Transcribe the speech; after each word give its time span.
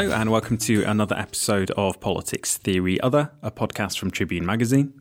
Hello, 0.00 0.16
and 0.16 0.30
welcome 0.30 0.56
to 0.56 0.82
another 0.84 1.14
episode 1.14 1.70
of 1.72 2.00
Politics 2.00 2.56
Theory 2.56 2.98
Other, 3.02 3.32
a 3.42 3.50
podcast 3.50 3.98
from 3.98 4.10
Tribune 4.10 4.46
Magazine. 4.46 4.94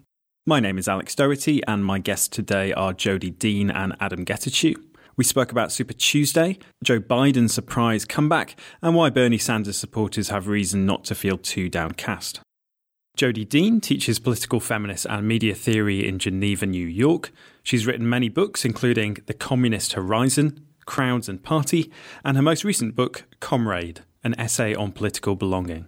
My 0.45 0.59
name 0.59 0.77
is 0.77 0.89
Alex 0.89 1.15
Doherty, 1.15 1.63
and 1.65 1.85
my 1.85 1.99
guests 1.99 2.27
today 2.27 2.73
are 2.73 2.91
Jodi 2.91 3.29
Dean 3.29 3.71
and 3.71 3.97
Adom 3.99 4.25
Getachew. 4.25 4.75
We 5.15 5.23
spoke 5.23 5.53
about 5.53 5.71
Super 5.71 5.93
Tuesday, 5.93 6.59
Joe 6.83 6.99
Biden's 6.99 7.53
surprise 7.53 8.03
comeback, 8.03 8.59
and 8.81 8.93
why 8.93 9.09
Bernie 9.09 9.37
Sanders 9.37 9.77
supporters 9.77 10.27
have 10.27 10.49
reason 10.49 10.85
not 10.85 11.05
to 11.05 11.15
feel 11.15 11.37
too 11.37 11.69
downcast. 11.69 12.41
Jodi 13.15 13.45
Dean 13.45 13.79
teaches 13.79 14.19
political 14.19 14.59
feminist 14.59 15.05
and 15.05 15.25
media 15.25 15.55
theory 15.55 16.05
in 16.05 16.19
Geneva, 16.19 16.65
New 16.65 16.85
York. 16.85 17.31
She's 17.63 17.87
written 17.87 18.09
many 18.09 18.27
books, 18.27 18.65
including 18.65 19.19
The 19.27 19.33
Communist 19.33 19.93
Horizon, 19.93 20.65
Crowds 20.85 21.29
and 21.29 21.41
Party, 21.41 21.89
and 22.25 22.35
her 22.35 22.43
most 22.43 22.65
recent 22.65 22.97
book, 22.97 23.23
Comrade 23.39 24.01
an 24.23 24.39
essay 24.39 24.73
on 24.75 24.91
political 24.91 25.35
belonging. 25.35 25.85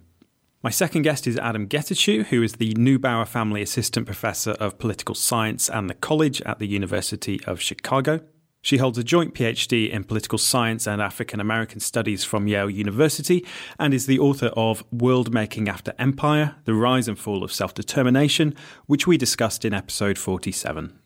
My 0.62 0.70
second 0.70 1.02
guest 1.02 1.26
is 1.26 1.36
Adom 1.36 1.66
Getachew, 1.66 2.26
who 2.26 2.42
is 2.42 2.54
the 2.54 2.72
Neubauer 2.74 3.26
Family 3.26 3.62
Assistant 3.62 4.06
Professor 4.06 4.52
of 4.52 4.78
Political 4.78 5.16
Science 5.16 5.68
and 5.68 5.90
the 5.90 5.94
College 5.94 6.40
at 6.42 6.60
the 6.60 6.68
University 6.68 7.40
of 7.46 7.60
Chicago. 7.60 8.20
She 8.60 8.76
holds 8.76 8.96
a 8.96 9.02
joint 9.02 9.34
PhD 9.34 9.90
in 9.90 10.04
political 10.04 10.38
science 10.38 10.86
and 10.86 11.02
African 11.02 11.40
American 11.40 11.80
studies 11.80 12.22
from 12.22 12.46
Yale 12.46 12.70
University 12.70 13.44
and 13.76 13.92
is 13.92 14.06
the 14.06 14.20
author 14.20 14.52
of 14.56 14.84
World 14.92 15.34
Making 15.34 15.68
After 15.68 15.94
Empire 15.98 16.54
The 16.64 16.74
Rise 16.74 17.08
and 17.08 17.18
Fall 17.18 17.42
of 17.42 17.52
Self 17.52 17.74
Determination, 17.74 18.54
which 18.86 19.04
we 19.04 19.16
discussed 19.16 19.64
in 19.64 19.74
episode 19.74 20.16
47. 20.16 21.01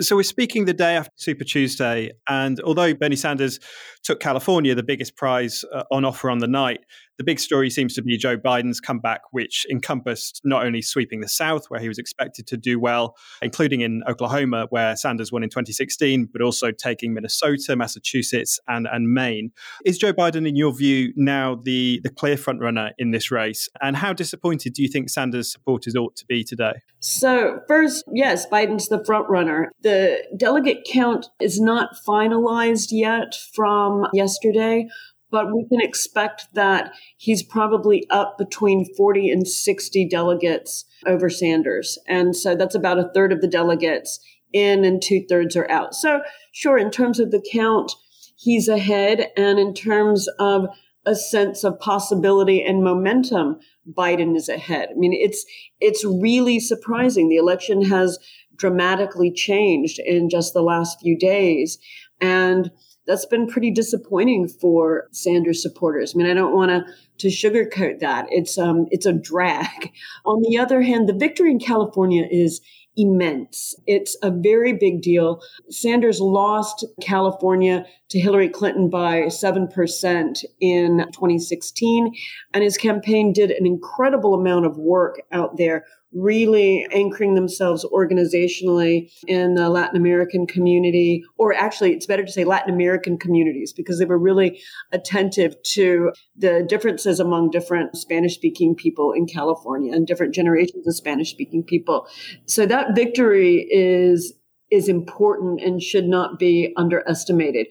So 0.00 0.14
we're 0.14 0.22
speaking 0.22 0.64
the 0.64 0.74
day 0.74 0.94
after 0.94 1.12
Super 1.16 1.44
Tuesday, 1.44 2.12
and 2.28 2.60
although 2.60 2.94
Bernie 2.94 3.16
Sanders 3.16 3.58
took 4.04 4.20
California, 4.20 4.74
the 4.74 4.84
biggest 4.84 5.16
prize 5.16 5.64
uh, 5.72 5.82
on 5.90 6.04
offer 6.04 6.30
on 6.30 6.38
the 6.38 6.46
night, 6.46 6.80
the 7.18 7.24
big 7.24 7.40
story 7.40 7.68
seems 7.68 7.94
to 7.94 8.02
be 8.02 8.16
Joe 8.16 8.36
Biden's 8.36 8.80
comeback, 8.80 9.22
which 9.32 9.66
encompassed 9.70 10.40
not 10.44 10.64
only 10.64 10.80
sweeping 10.80 11.20
the 11.20 11.28
South, 11.28 11.66
where 11.68 11.80
he 11.80 11.88
was 11.88 11.98
expected 11.98 12.46
to 12.46 12.56
do 12.56 12.78
well, 12.78 13.16
including 13.42 13.80
in 13.80 14.02
Oklahoma, 14.08 14.66
where 14.70 14.96
Sanders 14.96 15.32
won 15.32 15.42
in 15.42 15.50
2016, 15.50 16.28
but 16.32 16.40
also 16.40 16.70
taking 16.70 17.12
Minnesota, 17.12 17.74
Massachusetts, 17.74 18.60
and, 18.68 18.86
and 18.90 19.12
Maine. 19.12 19.50
Is 19.84 19.98
Joe 19.98 20.12
Biden, 20.12 20.46
in 20.48 20.54
your 20.54 20.72
view, 20.72 21.12
now 21.16 21.56
the, 21.56 22.00
the 22.04 22.10
clear 22.10 22.36
frontrunner 22.36 22.92
in 22.98 23.10
this 23.10 23.32
race? 23.32 23.68
And 23.82 23.96
how 23.96 24.12
disappointed 24.12 24.74
do 24.74 24.82
you 24.82 24.88
think 24.88 25.10
Sanders 25.10 25.50
supporters 25.50 25.96
ought 25.96 26.14
to 26.16 26.26
be 26.26 26.44
today? 26.44 26.74
So, 27.00 27.60
first, 27.66 28.04
yes, 28.12 28.46
Biden's 28.46 28.88
the 28.88 29.00
frontrunner. 29.00 29.66
The 29.82 30.22
delegate 30.36 30.86
count 30.88 31.26
is 31.40 31.60
not 31.60 31.96
finalized 32.06 32.88
yet 32.92 33.34
from 33.52 34.06
yesterday 34.14 34.88
but 35.30 35.54
we 35.54 35.66
can 35.68 35.80
expect 35.80 36.54
that 36.54 36.92
he's 37.16 37.42
probably 37.42 38.06
up 38.10 38.38
between 38.38 38.86
40 38.96 39.30
and 39.30 39.46
60 39.46 40.08
delegates 40.08 40.84
over 41.06 41.28
Sanders. 41.28 41.98
And 42.06 42.34
so 42.34 42.54
that's 42.54 42.74
about 42.74 42.98
a 42.98 43.10
third 43.14 43.32
of 43.32 43.40
the 43.40 43.48
delegates 43.48 44.20
in 44.52 44.84
and 44.84 45.02
two 45.02 45.24
thirds 45.28 45.56
are 45.56 45.70
out. 45.70 45.94
So, 45.94 46.20
sure, 46.52 46.78
in 46.78 46.90
terms 46.90 47.20
of 47.20 47.30
the 47.30 47.44
count, 47.52 47.92
he's 48.36 48.68
ahead. 48.68 49.30
And 49.36 49.58
in 49.58 49.74
terms 49.74 50.28
of 50.38 50.66
a 51.04 51.14
sense 51.14 51.64
of 51.64 51.78
possibility 51.80 52.62
and 52.62 52.82
momentum, 52.82 53.58
Biden 53.90 54.36
is 54.36 54.48
ahead. 54.48 54.88
I 54.90 54.94
mean, 54.94 55.12
it's, 55.12 55.44
it's 55.80 56.04
really 56.04 56.60
surprising. 56.60 57.28
The 57.28 57.36
election 57.36 57.82
has 57.86 58.18
dramatically 58.56 59.30
changed 59.30 59.98
in 60.00 60.28
just 60.28 60.52
the 60.52 60.62
last 60.62 61.00
few 61.00 61.16
days. 61.16 61.78
And 62.20 62.70
that's 63.08 63.26
been 63.26 63.48
pretty 63.48 63.70
disappointing 63.72 64.46
for 64.46 65.08
Sanders 65.10 65.62
supporters. 65.62 66.14
I 66.14 66.18
mean, 66.18 66.30
I 66.30 66.34
don't 66.34 66.54
want 66.54 66.70
to 66.70 66.84
to 67.18 67.28
sugarcoat 67.28 67.98
that. 67.98 68.26
It's 68.30 68.56
um 68.58 68.86
it's 68.90 69.06
a 69.06 69.12
drag. 69.12 69.92
On 70.24 70.42
the 70.42 70.58
other 70.58 70.82
hand, 70.82 71.08
the 71.08 71.14
victory 71.14 71.50
in 71.50 71.58
California 71.58 72.28
is 72.30 72.60
immense. 72.98 73.74
It's 73.86 74.16
a 74.22 74.30
very 74.30 74.72
big 74.72 75.02
deal. 75.02 75.40
Sanders 75.70 76.20
lost 76.20 76.84
California 77.00 77.86
to 78.10 78.18
Hillary 78.18 78.48
Clinton 78.48 78.90
by 78.90 79.22
7% 79.22 80.44
in 80.60 81.04
2016 81.12 82.12
and 82.52 82.64
his 82.64 82.76
campaign 82.76 83.32
did 83.32 83.52
an 83.52 83.66
incredible 83.66 84.34
amount 84.34 84.66
of 84.66 84.76
work 84.78 85.22
out 85.30 85.56
there 85.56 85.84
really 86.12 86.86
anchoring 86.90 87.34
themselves 87.34 87.84
organizationally 87.92 89.10
in 89.26 89.54
the 89.54 89.68
Latin 89.68 89.96
American 89.96 90.46
community, 90.46 91.22
or 91.36 91.52
actually, 91.52 91.92
it's 91.92 92.06
better 92.06 92.24
to 92.24 92.32
say 92.32 92.44
Latin 92.44 92.72
American 92.72 93.18
communities, 93.18 93.72
because 93.72 93.98
they 93.98 94.04
were 94.04 94.18
really 94.18 94.60
attentive 94.92 95.54
to 95.62 96.10
the 96.36 96.64
differences 96.68 97.20
among 97.20 97.50
different 97.50 97.96
Spanish 97.96 98.34
speaking 98.34 98.74
people 98.74 99.12
in 99.12 99.26
California 99.26 99.92
and 99.92 100.06
different 100.06 100.34
generations 100.34 100.86
of 100.86 100.96
Spanish 100.96 101.30
speaking 101.30 101.62
people. 101.62 102.06
So 102.46 102.66
that 102.66 102.94
victory 102.94 103.66
is 103.70 104.34
is 104.70 104.88
important 104.88 105.62
and 105.62 105.82
should 105.82 106.06
not 106.06 106.38
be 106.38 106.74
underestimated. 106.76 107.66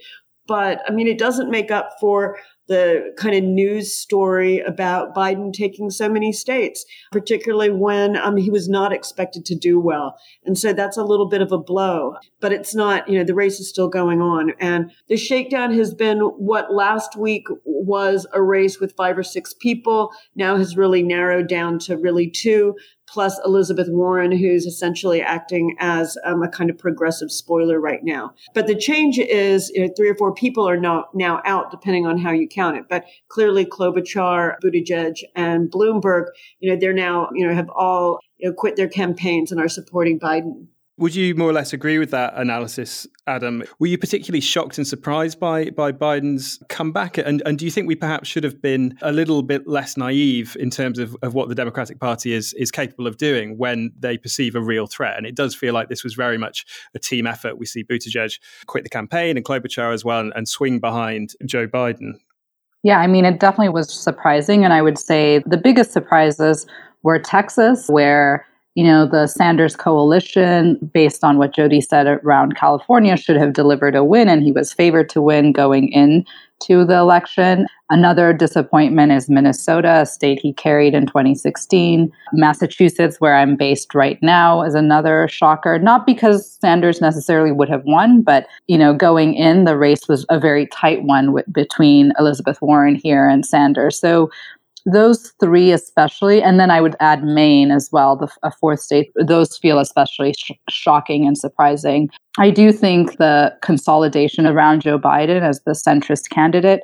But 0.47 0.81
I 0.87 0.91
mean, 0.91 1.07
it 1.07 1.19
doesn't 1.19 1.51
make 1.51 1.71
up 1.71 1.91
for 1.99 2.37
the 2.67 3.13
kind 3.17 3.35
of 3.35 3.43
news 3.43 3.95
story 3.95 4.59
about 4.59 5.15
Biden 5.15 5.53
taking 5.53 5.89
so 5.89 6.09
many 6.09 6.31
states, 6.31 6.85
particularly 7.11 7.71
when 7.71 8.17
um, 8.17 8.37
he 8.37 8.49
was 8.49 8.67
not 8.67 8.91
expected 8.93 9.45
to 9.45 9.55
do 9.55 9.79
well. 9.79 10.17
And 10.45 10.57
so 10.57 10.73
that's 10.73 10.97
a 10.97 11.03
little 11.03 11.27
bit 11.27 11.41
of 11.41 11.51
a 11.51 11.57
blow, 11.57 12.15
but 12.39 12.51
it's 12.51 12.75
not, 12.75 13.07
you 13.09 13.17
know, 13.17 13.23
the 13.23 13.33
race 13.35 13.59
is 13.59 13.69
still 13.69 13.87
going 13.87 14.21
on. 14.21 14.53
And 14.59 14.91
the 15.07 15.17
shakedown 15.17 15.73
has 15.73 15.93
been 15.93 16.19
what 16.19 16.73
last 16.73 17.15
week 17.15 17.47
was 17.65 18.27
a 18.33 18.41
race 18.41 18.79
with 18.79 18.95
five 18.95 19.17
or 19.17 19.23
six 19.23 19.53
people 19.53 20.11
now 20.35 20.57
has 20.57 20.77
really 20.77 21.03
narrowed 21.03 21.47
down 21.47 21.79
to 21.79 21.97
really 21.97 22.29
two 22.29 22.75
plus 23.07 23.39
Elizabeth 23.45 23.87
Warren, 23.89 24.31
who's 24.31 24.65
essentially 24.65 25.21
acting 25.21 25.75
as 25.79 26.17
um, 26.25 26.43
a 26.43 26.49
kind 26.49 26.69
of 26.69 26.77
progressive 26.77 27.31
spoiler 27.31 27.79
right 27.79 28.03
now. 28.03 28.33
But 28.53 28.67
the 28.67 28.75
change 28.75 29.17
is 29.17 29.69
you 29.69 29.85
know, 29.85 29.93
three 29.95 30.09
or 30.09 30.15
four 30.15 30.33
people 30.33 30.67
are 30.67 30.77
now, 30.77 31.05
now 31.13 31.41
out, 31.45 31.71
depending 31.71 32.05
on 32.05 32.17
how 32.17 32.31
you 32.31 32.47
count 32.47 32.77
it. 32.77 32.85
But 32.89 33.05
clearly, 33.29 33.65
Klobuchar, 33.65 34.55
Buttigieg, 34.63 35.19
and 35.35 35.71
Bloomberg, 35.71 36.25
you 36.59 36.69
know, 36.69 36.77
they're 36.79 36.93
now, 36.93 37.29
you 37.33 37.47
know, 37.47 37.53
have 37.53 37.69
all 37.69 38.19
you 38.37 38.49
know, 38.49 38.53
quit 38.53 38.75
their 38.75 38.89
campaigns 38.89 39.51
and 39.51 39.59
are 39.59 39.69
supporting 39.69 40.19
Biden. 40.19 40.67
Would 40.99 41.13
you 41.13 41.35
more 41.35 41.47
or 41.47 41.53
less 41.53 41.73
agree 41.73 41.99
with 41.99 42.09
that 42.09 42.33
analysis, 42.35 43.05
Adom? 43.27 43.67
Were 43.77 43.85
you 43.85 43.99
particularly 43.99 44.41
shocked 44.41 44.79
and 44.79 44.87
surprised 44.87 45.39
by 45.39 45.69
by 45.69 45.91
Biden's 45.91 46.59
comeback? 46.69 47.19
And 47.19 47.43
and 47.45 47.59
do 47.59 47.65
you 47.65 47.71
think 47.71 47.87
we 47.87 47.95
perhaps 47.95 48.27
should 48.27 48.43
have 48.43 48.63
been 48.63 48.97
a 49.03 49.11
little 49.11 49.43
bit 49.43 49.67
less 49.67 49.95
naive 49.95 50.57
in 50.59 50.71
terms 50.71 50.97
of, 50.97 51.15
of 51.21 51.35
what 51.35 51.49
the 51.49 51.55
Democratic 51.55 51.99
Party 51.99 52.33
is 52.33 52.53
is 52.53 52.71
capable 52.71 53.05
of 53.05 53.17
doing 53.17 53.59
when 53.59 53.91
they 53.99 54.17
perceive 54.17 54.55
a 54.55 54.61
real 54.61 54.87
threat? 54.87 55.17
And 55.17 55.27
it 55.27 55.35
does 55.35 55.53
feel 55.53 55.73
like 55.73 55.87
this 55.87 56.03
was 56.03 56.15
very 56.15 56.37
much 56.37 56.65
a 56.95 56.99
team 56.99 57.27
effort. 57.27 57.59
We 57.59 57.67
see 57.67 57.83
Buttigieg 57.83 58.39
quit 58.65 58.83
the 58.83 58.89
campaign 58.89 59.37
and 59.37 59.45
Klobuchar 59.45 59.93
as 59.93 60.03
well 60.03 60.21
and, 60.21 60.33
and 60.35 60.49
swing 60.49 60.79
behind 60.79 61.33
Joe 61.45 61.67
Biden. 61.67 62.13
Yeah, 62.81 62.99
I 62.99 63.05
mean, 63.05 63.25
it 63.25 63.39
definitely 63.39 63.69
was 63.69 63.93
surprising. 63.93 64.63
And 64.63 64.73
I 64.73 64.81
would 64.81 64.97
say 64.97 65.43
the 65.45 65.57
biggest 65.57 65.91
surprises 65.91 66.65
were 67.03 67.19
Texas, 67.19 67.87
where 67.87 68.47
you 68.77 68.83
know, 68.83 69.07
the 69.07 69.25
Sanders 69.25 69.75
coalition, 69.75 70.77
based 70.93 71.23
on 71.23 71.39
what 71.39 71.51
Jodi 71.51 71.81
said 71.81 72.05
around 72.05 72.55
California, 72.55 73.17
should 73.17 73.35
have 73.35 73.53
delivered 73.53 73.95
a 73.95 74.03
win, 74.03 74.29
and 74.29 74.43
he 74.43 74.51
was 74.51 74.71
favored 74.71 75.09
to 75.09 75.19
win 75.19 75.51
going 75.51 75.87
in 75.87 76.23
to 76.59 76.85
the 76.85 76.95
election. 76.95 77.65
Another 77.89 78.33
disappointment 78.33 79.11
is 79.11 79.29
Minnesota, 79.29 80.01
a 80.01 80.05
state 80.05 80.39
he 80.39 80.53
carried 80.53 80.93
in 80.93 81.07
2016. 81.07 82.11
Massachusetts, 82.33 83.19
where 83.19 83.35
I'm 83.35 83.55
based 83.55 83.95
right 83.95 84.21
now, 84.21 84.61
is 84.61 84.75
another 84.75 85.27
shocker. 85.27 85.79
Not 85.79 86.05
because 86.05 86.51
Sanders 86.61 87.01
necessarily 87.01 87.51
would 87.51 87.69
have 87.69 87.83
won, 87.85 88.21
but 88.21 88.45
you 88.67 88.77
know, 88.77 88.93
going 88.93 89.33
in, 89.33 89.63
the 89.63 89.77
race 89.77 90.07
was 90.07 90.23
a 90.29 90.39
very 90.39 90.67
tight 90.67 91.01
one 91.01 91.35
between 91.51 92.13
Elizabeth 92.19 92.61
Warren 92.61 92.93
here 92.93 93.27
and 93.27 93.43
Sanders. 93.43 93.99
So 93.99 94.29
those 94.91 95.33
three 95.39 95.71
especially 95.71 96.41
and 96.41 96.59
then 96.59 96.71
i 96.71 96.79
would 96.79 96.95
add 96.99 97.23
maine 97.23 97.71
as 97.71 97.89
well 97.91 98.15
the 98.15 98.27
a 98.43 98.51
fourth 98.51 98.79
state 98.79 99.11
those 99.15 99.57
feel 99.57 99.79
especially 99.79 100.33
sh- 100.33 100.51
shocking 100.69 101.27
and 101.27 101.37
surprising 101.37 102.09
i 102.37 102.49
do 102.49 102.71
think 102.71 103.17
the 103.17 103.53
consolidation 103.61 104.47
around 104.47 104.81
joe 104.81 104.97
biden 104.97 105.41
as 105.41 105.61
the 105.65 105.71
centrist 105.71 106.29
candidate 106.29 106.81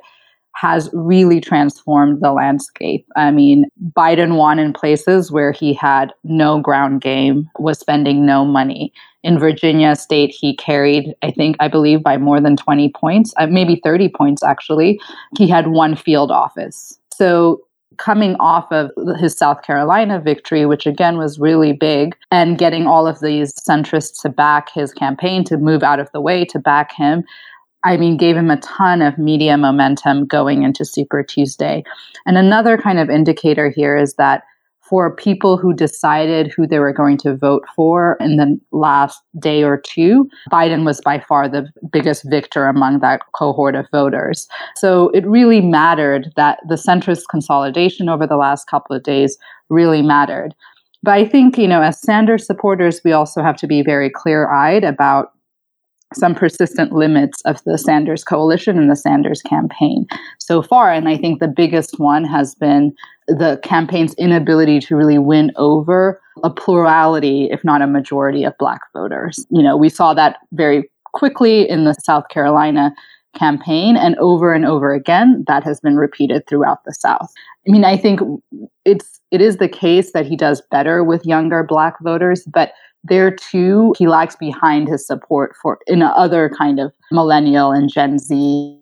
has 0.56 0.88
really 0.92 1.40
transformed 1.40 2.22
the 2.22 2.32
landscape. 2.32 3.04
I 3.16 3.30
mean, 3.32 3.66
Biden 3.96 4.36
won 4.36 4.58
in 4.58 4.72
places 4.72 5.32
where 5.32 5.50
he 5.50 5.74
had 5.74 6.12
no 6.22 6.60
ground 6.60 7.00
game, 7.00 7.50
was 7.58 7.78
spending 7.78 8.24
no 8.24 8.44
money. 8.44 8.92
In 9.24 9.38
Virginia 9.38 9.96
state, 9.96 10.30
he 10.30 10.54
carried, 10.56 11.14
I 11.22 11.32
think, 11.32 11.56
I 11.58 11.66
believe, 11.66 12.02
by 12.02 12.18
more 12.18 12.40
than 12.40 12.56
20 12.56 12.92
points, 12.92 13.34
uh, 13.36 13.46
maybe 13.48 13.80
30 13.82 14.10
points 14.10 14.42
actually. 14.44 15.00
He 15.36 15.48
had 15.48 15.68
one 15.68 15.96
field 15.96 16.30
office. 16.30 16.98
So 17.12 17.60
coming 17.98 18.36
off 18.36 18.70
of 18.70 18.90
his 19.18 19.36
South 19.36 19.62
Carolina 19.62 20.20
victory, 20.20 20.66
which 20.66 20.86
again 20.86 21.16
was 21.16 21.38
really 21.38 21.72
big, 21.72 22.16
and 22.30 22.58
getting 22.58 22.86
all 22.86 23.06
of 23.06 23.20
these 23.20 23.52
centrists 23.54 24.20
to 24.22 24.28
back 24.28 24.72
his 24.72 24.92
campaign, 24.92 25.44
to 25.44 25.56
move 25.56 25.82
out 25.82 26.00
of 26.00 26.10
the 26.12 26.20
way 26.20 26.44
to 26.46 26.58
back 26.58 26.92
him, 26.92 27.24
I 27.84 27.98
mean, 27.98 28.16
gave 28.16 28.36
him 28.36 28.50
a 28.50 28.56
ton 28.60 29.02
of 29.02 29.18
media 29.18 29.58
momentum 29.58 30.26
going 30.26 30.62
into 30.62 30.84
Super 30.84 31.22
Tuesday. 31.22 31.84
And 32.26 32.38
another 32.38 32.78
kind 32.78 32.98
of 32.98 33.10
indicator 33.10 33.68
here 33.68 33.96
is 33.96 34.14
that 34.14 34.44
for 34.94 35.12
people 35.16 35.56
who 35.56 35.74
decided 35.74 36.52
who 36.52 36.68
they 36.68 36.78
were 36.78 36.92
going 36.92 37.16
to 37.16 37.34
vote 37.34 37.64
for 37.74 38.16
in 38.20 38.36
the 38.36 38.56
last 38.70 39.20
day 39.40 39.64
or 39.64 39.76
two, 39.76 40.28
Biden 40.52 40.84
was 40.84 41.00
by 41.00 41.18
far 41.18 41.48
the 41.48 41.68
biggest 41.90 42.22
victor 42.30 42.66
among 42.66 43.00
that 43.00 43.20
cohort 43.32 43.74
of 43.74 43.86
voters. 43.90 44.46
So 44.76 45.08
it 45.08 45.26
really 45.26 45.60
mattered 45.60 46.32
that 46.36 46.60
the 46.68 46.76
centrist 46.76 47.22
consolidation 47.28 48.08
over 48.08 48.24
the 48.24 48.36
last 48.36 48.68
couple 48.68 48.94
of 48.94 49.02
days 49.02 49.36
really 49.68 50.00
mattered. 50.00 50.54
But 51.02 51.14
I 51.14 51.24
think, 51.24 51.58
you 51.58 51.66
know, 51.66 51.82
as 51.82 52.00
Sanders 52.00 52.46
supporters, 52.46 53.00
we 53.04 53.10
also 53.10 53.42
have 53.42 53.56
to 53.56 53.66
be 53.66 53.82
very 53.82 54.08
clear 54.08 54.48
eyed 54.52 54.84
about 54.84 55.32
some 56.14 56.34
persistent 56.34 56.92
limits 56.92 57.40
of 57.42 57.62
the 57.64 57.78
Sanders 57.78 58.24
coalition 58.24 58.78
and 58.78 58.90
the 58.90 58.96
Sanders 58.96 59.42
campaign 59.42 60.06
so 60.38 60.62
far. 60.62 60.92
And 60.92 61.08
I 61.08 61.16
think 61.16 61.40
the 61.40 61.48
biggest 61.48 61.98
one 61.98 62.24
has 62.24 62.54
been 62.54 62.94
the 63.28 63.58
campaign's 63.62 64.14
inability 64.14 64.80
to 64.80 64.96
really 64.96 65.18
win 65.18 65.52
over 65.56 66.20
a 66.42 66.50
plurality, 66.50 67.48
if 67.50 67.64
not 67.64 67.82
a 67.82 67.86
majority, 67.86 68.44
of 68.44 68.56
Black 68.58 68.80
voters. 68.92 69.46
You 69.50 69.62
know, 69.62 69.76
we 69.76 69.88
saw 69.88 70.14
that 70.14 70.38
very 70.52 70.90
quickly 71.12 71.68
in 71.68 71.84
the 71.84 71.94
South 71.94 72.28
Carolina 72.28 72.92
campaign 73.34 73.96
and 73.96 74.16
over 74.16 74.52
and 74.52 74.64
over 74.64 74.94
again 74.94 75.44
that 75.46 75.64
has 75.64 75.80
been 75.80 75.96
repeated 75.96 76.46
throughout 76.46 76.84
the 76.84 76.94
south 76.94 77.32
i 77.66 77.70
mean 77.70 77.84
i 77.84 77.96
think 77.96 78.20
it's 78.84 79.20
it 79.30 79.40
is 79.40 79.56
the 79.56 79.68
case 79.68 80.12
that 80.12 80.24
he 80.24 80.36
does 80.36 80.62
better 80.70 81.02
with 81.02 81.26
younger 81.26 81.64
black 81.64 82.00
voters 82.00 82.44
but 82.44 82.72
there 83.04 83.30
too. 83.30 83.94
He 83.98 84.08
lags 84.08 84.36
behind 84.36 84.88
his 84.88 85.06
support 85.06 85.54
for 85.60 85.78
in 85.86 86.02
other 86.02 86.50
kind 86.56 86.80
of 86.80 86.92
millennial 87.10 87.70
and 87.70 87.90
gen 87.90 88.18
z 88.18 88.80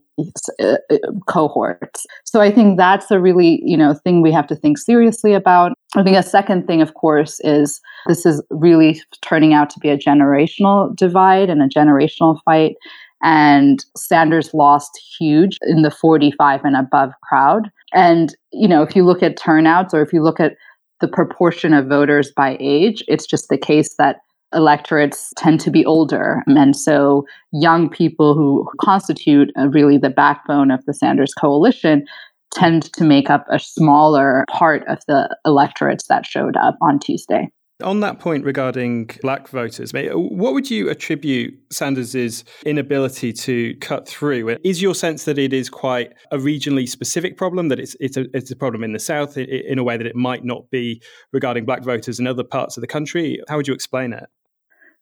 uh, 0.61 0.77
uh, 0.91 0.99
cohorts. 1.27 2.07
So 2.25 2.41
i 2.41 2.51
think 2.51 2.77
that's 2.77 3.11
a 3.11 3.19
really 3.19 3.63
you 3.65 3.77
know 3.77 3.95
thing 3.95 4.21
we 4.21 4.33
have 4.33 4.47
to 4.49 4.57
think 4.57 4.79
seriously 4.79 5.35
about. 5.35 5.73
I 5.97 6.03
think 6.03 6.17
a 6.17 6.23
second 6.23 6.67
thing 6.67 6.83
of 6.83 6.95
course 6.95 7.41
is 7.41 7.81
this 8.07 8.25
is 8.25 8.43
really 8.51 9.01
turning 9.23 9.53
out 9.55 9.71
to 9.71 9.81
be 9.81 9.91
a 9.91 9.99
generational 9.99 10.95
divide 10.95 11.51
and 11.51 11.63
a 11.63 11.69
generational 11.69 12.41
fight. 12.45 12.77
And 13.23 13.85
Sanders 13.97 14.53
lost 14.53 15.01
huge 15.19 15.59
in 15.63 15.83
the 15.83 15.91
45 15.91 16.65
and 16.65 16.77
above 16.77 17.13
crowd. 17.23 17.71
And, 17.95 18.35
you 18.53 18.67
know, 18.67 18.83
if 18.83 18.97
you 18.97 19.05
look 19.05 19.23
at 19.23 19.37
turnouts 19.37 19.95
or 19.95 20.03
if 20.03 20.13
you 20.13 20.23
look 20.23 20.41
at 20.41 20.57
the 21.03 21.09
proportion 21.09 21.75
of 21.75 21.87
voters 21.87 22.33
by 22.35 22.57
age. 22.59 23.05
It's 23.09 23.27
just 23.27 23.51
the 23.51 23.59
case 23.59 23.97
that 23.97 24.21
electorates 24.55 25.33
tend 25.37 25.61
to 25.61 25.71
be 25.71 25.85
older. 25.85 26.43
And 26.47 26.75
so 26.75 27.27
young 27.53 27.91
people 27.91 28.35
who 28.35 28.67
constitute 28.81 29.51
uh, 29.59 29.69
really 29.69 29.99
the 29.99 30.11
backbone 30.11 30.71
of 30.71 30.85
the 30.87 30.95
Sanders 30.95 31.35
coalition 31.35 32.07
tend 32.55 32.93
to 32.93 33.05
make 33.05 33.29
up 33.31 33.45
a 33.51 33.59
smaller 33.59 34.45
part 34.51 34.87
of 34.89 34.99
the 35.09 35.35
electorates 35.45 36.07
that 36.09 36.27
showed 36.27 36.57
up 36.57 36.77
on 36.81 36.99
Tuesday. 36.99 37.51
On 37.83 38.01
that 38.01 38.19
point 38.19 38.45
regarding 38.45 39.11
black 39.23 39.49
voters, 39.49 39.93
what 39.93 40.55
would 40.55 40.71
you 40.71 40.89
attribute 40.89 41.55
Sanders' 41.71 42.45
inability 42.65 43.33
to 43.33 43.75
cut 43.77 44.09
through? 44.09 44.57
Is 44.65 44.81
your 44.81 44.95
sense 44.95 45.25
that 45.25 45.39
it 45.39 45.53
is 45.53 45.69
quite 45.69 46.13
a 46.31 46.39
regionally 46.39 46.89
specific 46.89 47.37
problem, 47.37 47.69
that 47.69 47.79
it's, 47.79 47.97
it's, 48.01 48.17
a, 48.17 48.27
it's 48.35 48.51
a 48.51 48.57
problem 48.57 48.85
in 48.85 48.93
the 48.93 48.99
South 48.99 49.37
in 49.37 49.79
a 49.79 49.85
way 49.85 49.97
that 49.97 50.07
it 50.07 50.17
might 50.17 50.45
not 50.45 50.71
be 50.71 51.03
regarding 51.33 51.65
black 51.65 51.83
voters 51.83 52.19
in 52.19 52.27
other 52.27 52.45
parts 52.45 52.77
of 52.77 52.81
the 52.81 52.87
country? 52.87 53.41
How 53.49 53.57
would 53.57 53.69
you 53.69 53.75
explain 53.75 54.13
it? 54.13 54.25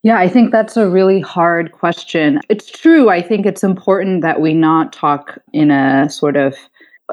Yeah, 0.03 0.19
I 0.19 0.29
think 0.29 0.51
that's 0.51 0.79
a 0.79 0.89
really 0.89 1.21
hard 1.21 1.73
question. 1.73 2.41
It's 2.49 2.71
true. 2.71 3.11
I 3.11 3.21
think 3.21 3.45
it's 3.45 3.63
important 3.63 4.23
that 4.23 4.41
we 4.41 4.55
not 4.55 4.95
talk 4.95 5.39
in 5.53 5.71
a 5.71 6.09
sort 6.09 6.37
of 6.37 6.57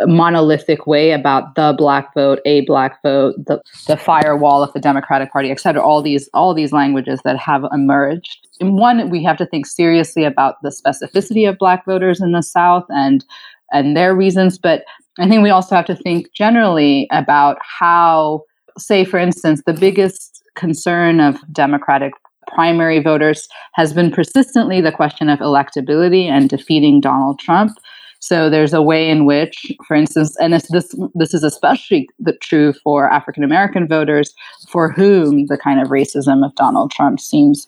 monolithic 0.06 0.86
way 0.86 1.12
about 1.12 1.56
the 1.56 1.74
black 1.78 2.14
vote, 2.14 2.40
a 2.46 2.62
black 2.62 3.02
vote, 3.02 3.36
the, 3.46 3.62
the 3.88 3.98
firewall 3.98 4.62
of 4.62 4.72
the 4.74 4.80
Democratic 4.80 5.32
Party, 5.32 5.52
et 5.52 5.60
cetera, 5.60 5.82
all 5.82 6.02
these 6.02 6.30
all 6.34 6.54
these 6.54 6.72
languages 6.72 7.20
that 7.24 7.38
have 7.38 7.64
emerged. 7.74 8.48
And 8.60 8.78
one, 8.78 9.10
we 9.10 9.24
have 9.24 9.38
to 9.38 9.46
think 9.46 9.66
seriously 9.66 10.24
about 10.24 10.56
the 10.62 10.70
specificity 10.70 11.48
of 11.50 11.58
black 11.58 11.86
voters 11.86 12.22
in 12.22 12.32
the 12.32 12.44
South 12.44 12.86
and 12.90 13.26
and 13.72 13.98
their 13.98 14.16
reasons. 14.16 14.58
But 14.58 14.84
I 15.20 15.28
think 15.28 15.44
we 15.44 15.50
also 15.50 15.76
have 15.76 15.86
to 15.86 15.96
think 15.96 16.32
generally 16.34 17.08
about 17.12 17.58
how, 17.62 18.44
say, 18.78 19.04
for 19.04 19.18
instance, 19.18 19.62
the 19.66 19.74
biggest 19.74 20.44
concern 20.56 21.20
of 21.20 21.38
Democratic 21.52 22.14
primary 22.48 23.00
voters 23.00 23.48
has 23.74 23.94
been 23.94 24.10
persistently 24.10 24.80
the 24.80 24.92
question 24.92 25.28
of 25.28 25.40
electability 25.40 26.26
and 26.26 26.50
defeating 26.50 27.02
Donald 27.02 27.40
Trump. 27.40 27.78
So 28.20 28.50
there's 28.50 28.74
a 28.74 28.82
way 28.82 29.10
in 29.10 29.26
which, 29.26 29.72
for 29.88 29.96
instance, 29.96 30.36
and 30.40 30.54
this 30.54 30.68
this, 30.70 30.96
this 31.14 31.34
is 31.34 31.44
especially 31.44 32.10
the, 32.20 32.34
true 32.34 32.74
for 32.84 33.12
African 33.12 33.44
American 33.44 33.88
voters, 33.88 34.34
for 34.70 34.92
whom 34.92 35.46
the 35.48 35.58
kind 35.58 35.82
of 35.82 35.90
racism 35.90 36.46
of 36.46 36.56
Donald 36.56 36.92
Trump 36.92 37.20
seems 37.20 37.68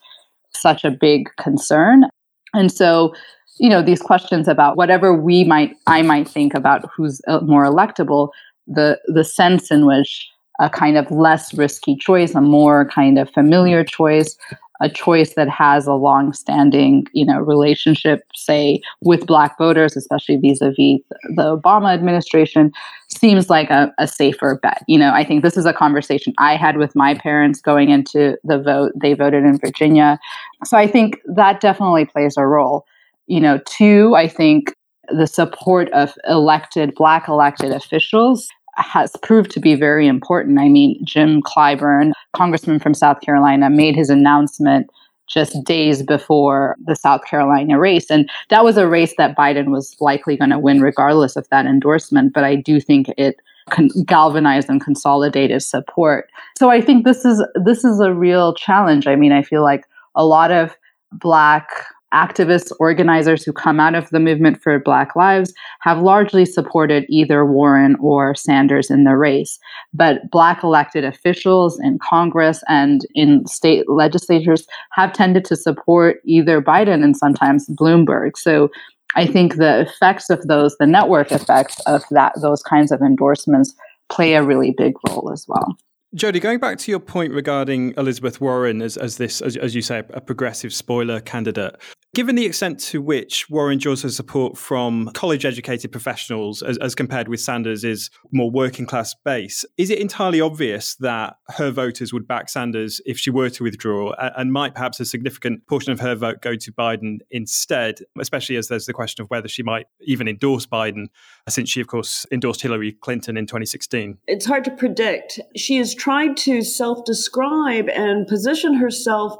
such 0.53 0.83
a 0.83 0.91
big 0.91 1.29
concern. 1.37 2.05
And 2.53 2.71
so, 2.71 3.13
you 3.59 3.69
know, 3.69 3.81
these 3.81 4.01
questions 4.01 4.47
about 4.47 4.75
whatever 4.75 5.13
we 5.13 5.43
might, 5.43 5.75
I 5.85 6.01
might 6.01 6.27
think 6.27 6.53
about 6.53 6.89
who's 6.95 7.21
uh, 7.27 7.41
more 7.41 7.65
electable, 7.65 8.29
the 8.67 8.99
the 9.07 9.23
sense 9.23 9.71
in 9.71 9.85
which 9.85 10.27
a 10.59 10.69
kind 10.69 10.97
of 10.97 11.09
less 11.09 11.53
risky 11.53 11.95
choice, 11.95 12.35
a 12.35 12.41
more 12.41 12.85
kind 12.89 13.17
of 13.17 13.29
familiar 13.29 13.83
choice, 13.83 14.35
a 14.81 14.89
choice 14.89 15.33
that 15.35 15.49
has 15.49 15.87
a 15.87 15.93
long-standing, 15.93 17.05
you 17.13 17.25
know, 17.25 17.39
relationship, 17.39 18.21
say, 18.35 18.81
with 19.01 19.25
Black 19.25 19.57
voters, 19.57 19.97
especially 19.97 20.37
vis-a-vis 20.37 21.01
the 21.35 21.57
Obama 21.57 21.93
administration, 21.93 22.71
seems 23.09 23.49
like 23.49 23.69
a, 23.69 23.93
a 23.97 24.07
safer 24.07 24.59
bet. 24.61 24.83
You 24.87 24.97
know, 24.97 25.11
I 25.13 25.23
think 25.23 25.43
this 25.43 25.57
is 25.57 25.65
a 25.65 25.73
conversation 25.73 26.33
I 26.37 26.55
had 26.55 26.77
with 26.77 26.95
my 26.95 27.15
parents 27.15 27.61
going 27.61 27.89
into 27.89 28.37
the 28.43 28.57
vote. 28.59 28.93
They 28.95 29.13
voted 29.13 29.43
in 29.43 29.57
Virginia, 29.57 30.19
so 30.63 30.77
I 30.77 30.87
think 30.87 31.17
that 31.25 31.61
definitely 31.61 32.05
plays 32.05 32.35
a 32.37 32.45
role. 32.45 32.85
You 33.27 33.39
know, 33.39 33.59
two, 33.65 34.15
I 34.15 34.27
think 34.27 34.73
the 35.09 35.27
support 35.27 35.89
of 35.89 36.13
elected 36.27 36.93
Black 36.95 37.27
elected 37.27 37.71
officials 37.71 38.47
has 38.79 39.15
proved 39.21 39.51
to 39.51 39.59
be 39.59 39.75
very 39.75 40.07
important. 40.07 40.59
I 40.59 40.69
mean, 40.69 40.99
Jim 41.03 41.41
Clyburn, 41.41 42.11
congressman 42.33 42.79
from 42.79 42.93
South 42.93 43.21
Carolina, 43.21 43.69
made 43.69 43.95
his 43.95 44.09
announcement 44.09 44.89
just 45.27 45.63
days 45.63 46.01
before 46.01 46.75
the 46.83 46.95
South 46.95 47.23
Carolina 47.23 47.79
race. 47.79 48.09
And 48.09 48.29
that 48.49 48.63
was 48.63 48.77
a 48.77 48.87
race 48.87 49.13
that 49.17 49.37
Biden 49.37 49.71
was 49.71 49.95
likely 49.99 50.35
going 50.35 50.49
to 50.49 50.59
win, 50.59 50.81
regardless 50.81 51.35
of 51.35 51.47
that 51.49 51.65
endorsement. 51.65 52.33
But 52.33 52.43
I 52.43 52.55
do 52.55 52.81
think 52.81 53.09
it 53.17 53.35
con- 53.69 53.91
galvanized 54.05 54.69
and 54.69 54.83
consolidated 54.83 55.61
support. 55.61 56.29
So 56.57 56.69
I 56.69 56.81
think 56.81 57.05
this 57.05 57.25
is 57.25 57.45
this 57.63 57.85
is 57.85 57.99
a 57.99 58.13
real 58.13 58.55
challenge. 58.55 59.07
I 59.07 59.15
mean, 59.15 59.31
I 59.31 59.43
feel 59.43 59.61
like 59.61 59.85
a 60.15 60.25
lot 60.25 60.51
of 60.51 60.75
black 61.11 61.69
activists, 62.13 62.71
organizers 62.79 63.43
who 63.43 63.53
come 63.53 63.79
out 63.79 63.95
of 63.95 64.09
the 64.09 64.19
movement 64.19 64.61
for 64.61 64.79
Black 64.79 65.15
Lives 65.15 65.53
have 65.81 66.01
largely 66.01 66.45
supported 66.45 67.05
either 67.09 67.45
Warren 67.45 67.95
or 67.99 68.35
Sanders 68.35 68.89
in 68.89 69.03
the 69.03 69.15
race. 69.15 69.59
But 69.93 70.29
Black 70.31 70.63
elected 70.63 71.03
officials 71.03 71.79
in 71.79 71.99
Congress 71.99 72.63
and 72.67 73.05
in 73.13 73.45
state 73.47 73.89
legislatures 73.89 74.67
have 74.91 75.13
tended 75.13 75.45
to 75.45 75.55
support 75.55 76.21
either 76.25 76.61
Biden 76.61 77.03
and 77.03 77.15
sometimes 77.15 77.69
Bloomberg. 77.69 78.37
So 78.37 78.69
I 79.15 79.25
think 79.25 79.55
the 79.55 79.81
effects 79.81 80.29
of 80.29 80.47
those, 80.47 80.77
the 80.77 80.87
network 80.87 81.31
effects 81.31 81.79
of 81.81 82.03
that, 82.11 82.33
those 82.41 82.61
kinds 82.61 82.91
of 82.91 83.01
endorsements 83.01 83.73
play 84.09 84.33
a 84.33 84.43
really 84.43 84.71
big 84.71 84.93
role 85.07 85.31
as 85.31 85.45
well. 85.47 85.77
Jodi, 86.15 86.39
going 86.39 86.57
back 86.57 86.79
to 86.79 86.91
your 86.91 86.99
point 86.99 87.33
regarding 87.33 87.93
Elizabeth 87.95 88.41
Warren 88.41 88.81
as, 88.81 88.97
as 88.97 89.17
this, 89.17 89.41
as, 89.41 89.55
as 89.57 89.75
you 89.75 89.83
say, 89.83 89.99
a 90.09 90.19
progressive 90.19 90.73
spoiler 90.73 91.19
candidate, 91.19 91.75
Given 92.15 92.35
the 92.35 92.45
extent 92.45 92.79
to 92.85 93.03
which 93.03 93.47
Warren 93.51 93.77
draws 93.77 94.01
her 94.01 94.09
support 94.09 94.57
from 94.57 95.11
college 95.13 95.45
educated 95.45 95.91
professionals 95.91 96.63
as, 96.63 96.75
as, 96.79 96.95
compared 96.95 97.27
with 97.27 97.39
Sanders 97.39 97.83
is 97.83 98.09
more 98.31 98.49
working 98.49 98.87
class 98.87 99.13
base, 99.23 99.63
is 99.77 99.91
it 99.91 99.99
entirely 99.99 100.41
obvious 100.41 100.95
that 100.95 101.35
her 101.49 101.69
voters 101.69 102.11
would 102.11 102.27
back 102.27 102.49
Sanders 102.49 102.99
if 103.05 103.19
she 103.19 103.29
were 103.29 103.51
to 103.51 103.63
withdraw 103.63 104.11
and 104.35 104.51
might 104.51 104.73
perhaps 104.73 104.99
a 104.99 105.05
significant 105.05 105.67
portion 105.67 105.91
of 105.91 105.99
her 105.99 106.15
vote 106.15 106.41
go 106.41 106.55
to 106.55 106.71
Biden 106.71 107.19
instead, 107.29 107.99
especially 108.19 108.55
as 108.55 108.69
there's 108.69 108.87
the 108.87 108.93
question 108.93 109.21
of 109.21 109.29
whether 109.29 109.47
she 109.47 109.61
might 109.61 109.85
even 110.01 110.27
endorse 110.27 110.65
Biden, 110.65 111.09
since 111.47 111.69
she, 111.69 111.79
of 111.79 111.85
course, 111.85 112.25
endorsed 112.31 112.63
Hillary 112.63 112.93
Clinton 112.93 113.37
in 113.37 113.45
2016? 113.45 114.17
It's 114.25 114.47
hard 114.47 114.63
to 114.63 114.71
predict. 114.71 115.39
She 115.55 115.75
has 115.75 115.93
tried 115.99 116.37
to 116.37 116.61
self 116.61 117.05
describe 117.05 117.89
and 117.89 118.27
position 118.27 118.75
herself 118.75 119.35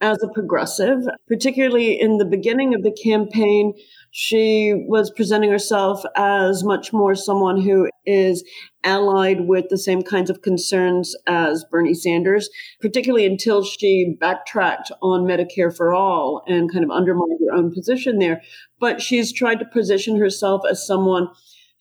as 0.00 0.22
a 0.22 0.28
progressive, 0.28 1.02
particularly 1.28 2.00
in 2.00 2.16
the 2.16 2.24
beginning 2.24 2.74
of 2.74 2.82
the 2.82 2.96
campaign. 3.02 3.74
She 4.10 4.74
was 4.88 5.10
presenting 5.10 5.50
herself 5.50 6.02
as 6.16 6.64
much 6.64 6.92
more 6.92 7.14
someone 7.14 7.60
who 7.60 7.88
is 8.06 8.42
allied 8.82 9.46
with 9.46 9.66
the 9.68 9.78
same 9.78 10.02
kinds 10.02 10.30
of 10.30 10.42
concerns 10.42 11.14
as 11.26 11.64
Bernie 11.70 11.94
Sanders, 11.94 12.48
particularly 12.80 13.26
until 13.26 13.62
she 13.62 14.16
backtracked 14.18 14.90
on 15.02 15.26
Medicare 15.26 15.74
for 15.74 15.94
all 15.94 16.42
and 16.46 16.72
kind 16.72 16.82
of 16.82 16.90
undermined 16.90 17.38
her 17.46 17.54
own 17.54 17.72
position 17.72 18.18
there. 18.18 18.40
But 18.80 19.02
she's 19.02 19.32
tried 19.32 19.58
to 19.60 19.66
position 19.66 20.16
herself 20.16 20.62
as 20.68 20.84
someone 20.84 21.28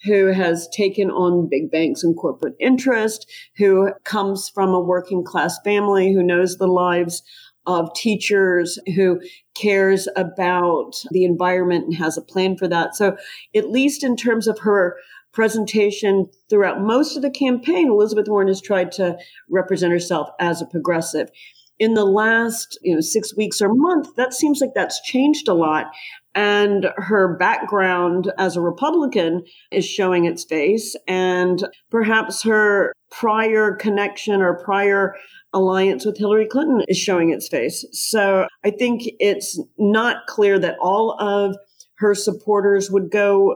who 0.03 0.27
has 0.27 0.67
taken 0.69 1.09
on 1.09 1.49
big 1.49 1.71
banks 1.71 2.03
and 2.03 2.15
corporate 2.15 2.55
interest, 2.59 3.29
who 3.57 3.91
comes 4.03 4.49
from 4.49 4.69
a 4.69 4.79
working 4.79 5.23
class 5.23 5.59
family, 5.63 6.13
who 6.13 6.23
knows 6.23 6.57
the 6.57 6.67
lives 6.67 7.21
of 7.65 7.93
teachers 7.93 8.79
who 8.95 9.21
cares 9.55 10.07
about 10.15 10.93
the 11.11 11.23
environment 11.23 11.85
and 11.85 11.95
has 11.95 12.17
a 12.17 12.21
plan 12.21 12.57
for 12.57 12.67
that. 12.67 12.95
So, 12.95 13.15
at 13.55 13.69
least 13.69 14.03
in 14.03 14.15
terms 14.15 14.47
of 14.47 14.59
her 14.59 14.97
presentation 15.31 16.27
throughout 16.49 16.81
most 16.81 17.15
of 17.15 17.21
the 17.21 17.29
campaign, 17.29 17.89
Elizabeth 17.89 18.27
Warren 18.27 18.47
has 18.47 18.61
tried 18.61 18.91
to 18.93 19.17
represent 19.49 19.91
herself 19.91 20.29
as 20.39 20.61
a 20.61 20.65
progressive. 20.65 21.29
In 21.77 21.93
the 21.93 22.05
last, 22.05 22.77
you 22.81 22.95
know, 22.95 23.01
six 23.01 23.35
weeks 23.37 23.61
or 23.61 23.73
month, 23.73 24.15
that 24.17 24.33
seems 24.33 24.59
like 24.59 24.71
that's 24.75 24.99
changed 25.01 25.47
a 25.47 25.53
lot. 25.53 25.91
And 26.35 26.87
her 26.97 27.35
background 27.37 28.31
as 28.37 28.55
a 28.55 28.61
Republican 28.61 29.43
is 29.71 29.85
showing 29.85 30.25
its 30.25 30.45
face. 30.45 30.95
And 31.07 31.67
perhaps 31.89 32.43
her 32.43 32.93
prior 33.11 33.73
connection 33.75 34.41
or 34.41 34.63
prior 34.63 35.15
alliance 35.53 36.05
with 36.05 36.17
Hillary 36.17 36.47
Clinton 36.47 36.83
is 36.87 36.97
showing 36.97 37.31
its 37.31 37.47
face. 37.47 37.85
So 37.91 38.45
I 38.63 38.69
think 38.71 39.03
it's 39.19 39.59
not 39.77 40.27
clear 40.27 40.59
that 40.59 40.77
all 40.79 41.19
of 41.19 41.55
her 41.95 42.13
supporters 42.13 42.91
would 42.91 43.09
go 43.11 43.55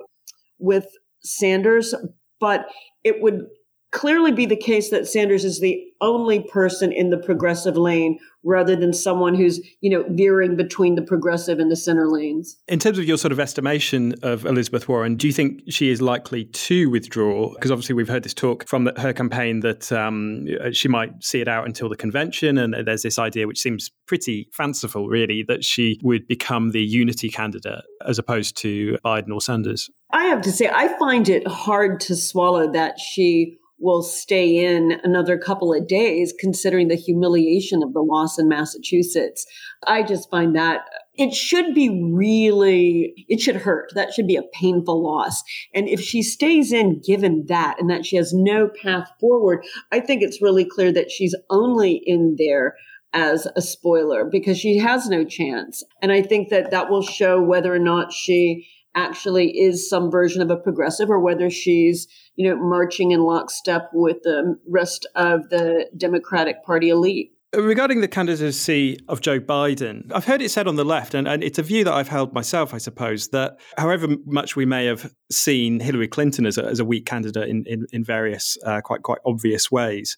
with 0.60 0.88
Sanders, 1.20 1.94
but 2.39 2.65
it 3.03 3.22
would 3.22 3.48
clearly 3.94 4.32
be 4.32 4.46
the 4.46 4.58
case 4.58 4.90
that 4.90 5.08
Sanders 5.08 5.46
is 5.46 5.62
the 5.62 5.82
only 6.02 6.42
person 6.42 6.92
in 6.92 7.12
the 7.12 7.18
progressive 7.18 7.78
lane 7.78 8.20
rather 8.44 8.76
than 8.76 8.92
someone 8.92 9.36
who's, 9.36 9.62
you 9.80 9.90
know, 9.90 10.04
veering 10.10 10.58
between 10.58 10.96
the 10.96 11.02
progressive 11.02 11.60
and 11.60 11.72
the 11.72 11.76
center 11.78 12.10
lanes. 12.10 12.58
In 12.68 12.80
terms 12.80 12.98
of 12.98 13.06
your 13.06 13.18
sort 13.18 13.32
of 13.32 13.40
estimation 13.40 14.16
of 14.22 14.46
Elizabeth 14.46 14.90
Warren, 14.90 15.16
do 15.16 15.28
you 15.28 15.34
think 15.34 15.62
she 15.70 15.90
is 15.90 16.02
likely 16.02 16.46
to 16.46 16.90
withdraw? 16.90 17.54
Because 17.54 17.72
obviously 17.72 17.96
we've 17.96 18.10
heard 18.10 18.24
this 18.24 18.34
talk 18.34 18.68
from 18.68 18.84
the, 18.84 18.94
her 19.00 19.14
campaign 19.14 19.62
that 19.62 19.92
um, 19.94 20.46
she 20.74 20.90
might 20.90 21.24
see 21.24 21.40
it 21.40 21.48
out 21.48 21.66
until 21.66 21.88
the 21.88 21.96
convention. 21.96 22.58
And 22.58 22.76
there's 22.86 23.04
this 23.04 23.18
idea, 23.18 23.48
which 23.48 23.60
seems 23.60 23.90
pretty 24.08 24.50
fanciful, 24.52 25.08
really, 25.08 25.46
that 25.48 25.64
she 25.64 26.00
would 26.04 26.28
become 26.28 26.72
the 26.72 26.84
unity 26.84 27.30
candidate 27.30 27.84
as 28.06 28.20
opposed 28.20 28.58
to 28.58 28.98
Biden 29.06 29.32
or 29.32 29.40
Sanders. 29.40 29.90
I 30.12 30.26
have 30.26 30.42
to 30.42 30.52
say, 30.52 30.70
I 30.70 30.98
find 31.00 31.30
it 31.30 31.48
hard 31.48 32.02
to 32.02 32.16
swallow 32.16 32.70
that 32.74 33.00
she 33.00 33.58
will 33.84 34.02
stay 34.02 34.66
in 34.66 35.00
another 35.04 35.38
couple 35.38 35.74
of 35.74 35.88
days, 35.88 36.34
considering 36.40 36.88
the 36.88 36.96
humiliation 36.96 37.84
of 37.84 37.94
the 37.94 38.02
loss 38.02 38.40
in 38.40 38.48
Massachusetts. 38.48 39.46
I 39.86 40.04
just 40.04 40.30
find 40.30 40.56
that 40.56 40.82
it 41.16 41.34
should 41.34 41.75
be 41.75 41.90
really, 42.13 43.13
it 43.28 43.42
should 43.42 43.58
hurt. 43.58 43.92
That 43.94 44.13
should 44.13 44.25
be 44.25 44.38
a 44.38 44.50
painful 44.54 45.04
loss. 45.04 45.44
And 45.75 45.90
if 45.90 46.00
she 46.00 46.24
stays 46.24 46.72
in, 46.72 47.02
given 47.06 47.46
that, 47.50 47.75
and 47.78 47.90
that 47.90 48.06
she 48.06 48.16
has 48.16 48.34
no 48.34 48.70
path 48.82 49.10
forward, 49.20 49.63
I 49.92 50.00
think 50.00 50.24
it's 50.24 50.42
really 50.42 50.66
clear 50.66 50.92
that 50.94 51.12
she's 51.12 51.36
only 51.50 52.02
in 52.06 52.38
there 52.40 52.75
as 53.12 53.48
a 53.56 53.62
spoiler 53.62 54.25
because 54.25 54.58
she 54.58 54.78
has 54.78 55.08
no 55.08 55.24
chance. 55.24 55.84
And 56.02 56.12
I 56.12 56.22
think 56.22 56.50
that 56.50 56.72
that 56.72 56.90
will 56.90 57.04
show 57.04 57.42
whether 57.42 57.72
or 57.72 57.80
not 57.80 58.12
she 58.12 58.68
actually 58.96 59.60
is 59.60 59.90
some 59.90 60.12
version 60.12 60.42
of 60.42 60.50
a 60.50 60.58
progressive 60.58 61.10
or 61.10 61.20
whether 61.20 61.50
she's, 61.50 62.08
you 62.36 62.50
know, 62.50 62.56
marching 62.56 63.12
in 63.12 63.22
lockstep 63.22 63.90
with 63.94 64.18
the 64.24 64.58
rest 64.68 65.08
of 65.16 65.50
the 65.50 65.90
Democratic 65.98 66.64
Party 66.64 66.90
elite. 66.90 67.32
Regarding 67.56 68.02
the 68.02 68.08
candidacy 68.08 68.98
of 69.08 69.22
Joe 69.22 69.40
Biden, 69.40 70.12
I've 70.12 70.26
heard 70.26 70.42
it 70.42 70.50
said 70.50 70.68
on 70.68 70.76
the 70.76 70.84
left, 70.84 71.14
and, 71.14 71.28
and, 71.28 71.44
it's 71.44 71.60
a 71.60 71.64
view 71.64 71.84
that 71.84 71.94
I've 71.94 72.08
held 72.08 72.34
myself, 72.34 72.74
I 72.74 72.80
suppose, 72.80 73.28
that 73.28 73.60
however 73.78 74.08
much 74.26 74.56
we 74.56 74.66
may 74.66 74.86
have 74.86 75.14
seen 75.32 75.80
Hillary 75.80 76.08
Clinton 76.08 76.48
as 76.48 76.58
a, 76.58 76.66
as 76.66 76.80
a 76.80 76.86
weak 76.86 77.06
candidate 77.06 77.48
in, 77.48 77.64
in, 77.68 77.86
in 77.92 78.04
various 78.04 78.58
uh, 78.66 78.82
quite 78.82 79.04
quite 79.04 79.20
obvious 79.24 79.72
ways, 79.72 80.18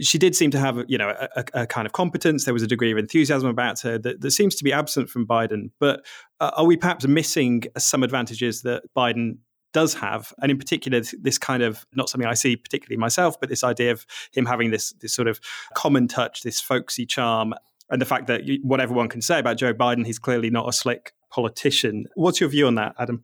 she 0.00 0.18
did 0.18 0.34
seem 0.34 0.50
to 0.50 0.58
have, 0.58 0.84
you 0.88 0.98
know, 0.98 1.14
a, 1.36 1.44
a, 1.54 1.66
kind 1.66 1.86
of 1.86 1.92
competence. 1.92 2.44
There 2.44 2.54
was 2.54 2.62
a 2.62 2.66
degree 2.66 2.92
of 2.92 2.98
enthusiasm 2.98 3.48
about 3.48 3.80
her 3.80 3.98
that, 3.98 4.20
that 4.20 4.30
seems 4.30 4.54
to 4.56 4.64
be 4.64 4.72
absent 4.72 5.08
from 5.10 5.26
Biden. 5.26 5.70
But 5.78 6.04
uh, 6.40 6.50
are 6.56 6.64
we 6.64 6.76
perhaps 6.76 7.06
missing 7.06 7.64
some 7.76 8.02
advantages 8.02 8.62
that 8.62 8.82
Biden 8.96 9.38
does 9.72 9.94
have, 9.94 10.32
and 10.40 10.50
in 10.50 10.58
particular, 10.58 11.02
this 11.20 11.38
kind 11.38 11.62
of 11.62 11.86
not 11.94 12.08
something 12.08 12.28
I 12.28 12.34
see 12.34 12.56
particularly 12.56 12.98
myself, 12.98 13.38
but 13.38 13.48
this 13.48 13.62
idea 13.62 13.92
of 13.92 14.06
him 14.32 14.46
having 14.46 14.70
this 14.70 14.92
this 15.00 15.12
sort 15.12 15.28
of 15.28 15.40
common 15.74 16.08
touch, 16.08 16.42
this 16.42 16.60
folksy 16.60 17.04
charm, 17.04 17.52
and 17.90 18.00
the 18.00 18.06
fact 18.06 18.26
that 18.28 18.42
whatever 18.62 18.94
one 18.94 19.08
can 19.08 19.20
say 19.20 19.38
about 19.38 19.58
Joe 19.58 19.74
Biden, 19.74 20.06
he's 20.06 20.18
clearly 20.18 20.50
not 20.50 20.68
a 20.68 20.72
slick 20.72 21.12
politician. 21.30 22.06
What's 22.14 22.40
your 22.40 22.48
view 22.48 22.66
on 22.66 22.76
that, 22.76 22.96
Adom? 22.98 23.20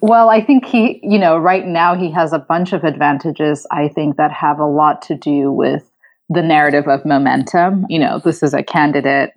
Well, 0.00 0.30
I 0.30 0.40
think 0.40 0.64
he, 0.64 1.00
you 1.02 1.18
know, 1.18 1.36
right 1.36 1.66
now 1.66 1.96
he 1.96 2.12
has 2.12 2.32
a 2.32 2.38
bunch 2.38 2.72
of 2.72 2.84
advantages, 2.84 3.66
I 3.72 3.88
think, 3.88 4.16
that 4.16 4.30
have 4.30 4.60
a 4.60 4.66
lot 4.66 5.02
to 5.02 5.16
do 5.16 5.50
with 5.50 5.90
the 6.28 6.42
narrative 6.42 6.88
of 6.88 7.04
momentum. 7.04 7.86
You 7.88 7.98
know, 7.98 8.20
this 8.24 8.42
is 8.42 8.54
a 8.54 8.62
candidate 8.62 9.30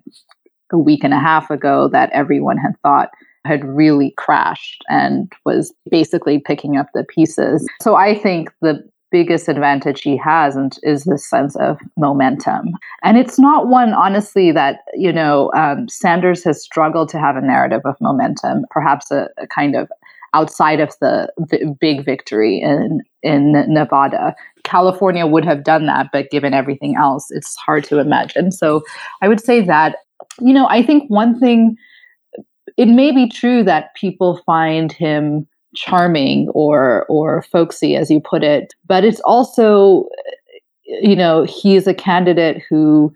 a 0.72 0.78
week 0.78 1.04
and 1.04 1.14
a 1.14 1.20
half 1.20 1.50
ago 1.50 1.90
that 1.90 2.10
everyone 2.12 2.58
had 2.58 2.74
thought 2.82 3.10
had 3.46 3.66
really 3.66 4.14
crashed 4.18 4.84
and 4.88 5.32
was 5.46 5.74
basically 5.90 6.40
picking 6.40 6.78
up 6.78 6.88
the 6.94 7.04
pieces. 7.04 7.68
So 7.82 7.96
I 7.96 8.18
think 8.18 8.52
the 8.62 8.88
biggest 9.12 9.50
advantage 9.50 10.02
he 10.02 10.16
has 10.16 10.56
and 10.56 10.78
is 10.84 11.04
this 11.04 11.30
sense 11.30 11.56
of 11.58 11.78
momentum. 11.98 12.70
And 13.04 13.18
it's 13.18 13.38
not 13.38 13.68
one, 13.68 13.94
honestly, 13.94 14.52
that, 14.54 14.80
you 14.94 15.12
know, 15.12 15.52
um, 15.54 15.90
Sanders 15.90 16.44
has 16.46 16.64
struggled 16.64 17.10
to 17.10 17.20
have 17.20 17.36
a 17.36 17.42
narrative 17.42 17.82
of 17.84 17.96
momentum, 18.00 18.66
perhaps 18.70 19.12
a, 19.12 19.28
a 19.38 19.48
kind 19.48 19.76
of 19.76 19.90
outside 20.34 20.80
of 20.80 20.96
the 21.02 21.28
big 21.80 22.06
victory 22.06 22.62
in 22.62 23.02
in 23.22 23.52
Nevada. 23.52 24.34
California 24.64 25.26
would 25.26 25.46
have 25.46 25.64
done 25.64 25.86
that, 25.86 26.08
but 26.12 26.30
given 26.32 26.54
everything 26.54 26.96
else, 26.96 27.30
it's 27.32 27.56
hard 27.56 27.84
to 27.86 28.00
imagine. 28.00 28.52
So 28.52 28.84
I 29.22 29.28
would 29.28 29.42
say 29.42 29.62
that, 29.62 29.98
you 30.40 30.54
know, 30.54 30.68
I 30.70 30.84
think 30.84 31.10
one 31.10 31.40
thing, 31.40 31.76
it 32.78 32.88
may 32.88 33.12
be 33.12 33.28
true 33.30 33.64
that 33.64 33.94
people 33.96 34.42
find 34.46 34.92
him 34.92 35.48
charming 35.76 36.50
or 36.50 37.06
or 37.08 37.44
folksy 37.44 37.96
as 37.96 38.12
you 38.12 38.20
put 38.20 38.44
it 38.44 38.74
but 38.88 39.06
it's 39.06 39.22
also 39.22 40.06
you 40.86 41.16
know 41.16 41.44
he 41.44 41.76
is 41.76 41.88
a 41.88 41.94
candidate 41.94 42.62
who 42.70 43.14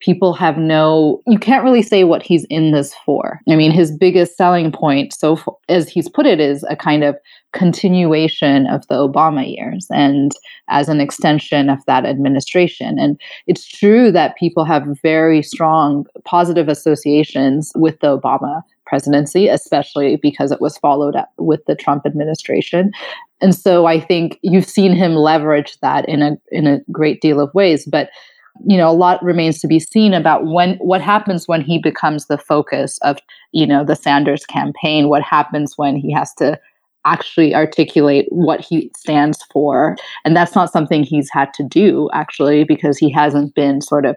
people 0.00 0.32
have 0.32 0.56
no 0.58 1.22
you 1.26 1.38
can't 1.38 1.64
really 1.64 1.82
say 1.82 2.04
what 2.04 2.22
he's 2.22 2.44
in 2.44 2.72
this 2.72 2.94
for 3.04 3.40
i 3.48 3.56
mean 3.56 3.70
his 3.70 3.96
biggest 3.96 4.36
selling 4.36 4.70
point 4.70 5.12
so 5.12 5.38
as 5.68 5.88
he's 5.88 6.08
put 6.08 6.26
it 6.26 6.40
is 6.40 6.64
a 6.64 6.76
kind 6.76 7.04
of 7.04 7.16
continuation 7.52 8.66
of 8.66 8.86
the 8.88 8.94
obama 8.94 9.48
years 9.56 9.86
and 9.90 10.32
as 10.68 10.88
an 10.88 11.00
extension 11.00 11.68
of 11.68 11.84
that 11.86 12.04
administration 12.04 12.98
and 12.98 13.20
it's 13.46 13.66
true 13.66 14.12
that 14.12 14.36
people 14.36 14.64
have 14.64 14.86
very 15.02 15.42
strong 15.42 16.04
positive 16.24 16.68
associations 16.68 17.72
with 17.74 17.98
the 18.00 18.18
obama 18.18 18.62
presidency, 18.88 19.48
especially 19.48 20.16
because 20.16 20.50
it 20.50 20.60
was 20.60 20.78
followed 20.78 21.14
up 21.14 21.30
with 21.36 21.64
the 21.66 21.76
Trump 21.76 22.06
administration. 22.06 22.90
And 23.40 23.54
so 23.54 23.86
I 23.86 24.00
think 24.00 24.38
you've 24.42 24.64
seen 24.64 24.92
him 24.92 25.14
leverage 25.14 25.78
that 25.80 26.08
in 26.08 26.22
a 26.22 26.36
in 26.50 26.66
a 26.66 26.80
great 26.90 27.20
deal 27.20 27.40
of 27.40 27.54
ways. 27.54 27.84
But 27.86 28.10
you 28.66 28.76
know, 28.76 28.88
a 28.88 28.92
lot 28.92 29.22
remains 29.22 29.60
to 29.60 29.68
be 29.68 29.78
seen 29.78 30.14
about 30.14 30.46
when 30.46 30.76
what 30.76 31.00
happens 31.00 31.46
when 31.48 31.60
he 31.60 31.78
becomes 31.78 32.26
the 32.26 32.38
focus 32.38 32.98
of, 33.02 33.18
you 33.52 33.66
know, 33.66 33.84
the 33.84 33.96
Sanders 33.96 34.44
campaign, 34.46 35.08
what 35.08 35.22
happens 35.22 35.74
when 35.76 35.96
he 35.96 36.12
has 36.12 36.34
to 36.34 36.58
actually 37.04 37.54
articulate 37.54 38.26
what 38.30 38.60
he 38.60 38.90
stands 38.96 39.42
for. 39.52 39.96
And 40.24 40.36
that's 40.36 40.54
not 40.54 40.72
something 40.72 41.02
he's 41.02 41.30
had 41.30 41.54
to 41.54 41.62
do 41.62 42.10
actually 42.12 42.64
because 42.64 42.98
he 42.98 43.10
hasn't 43.10 43.54
been 43.54 43.80
sort 43.80 44.04
of 44.04 44.16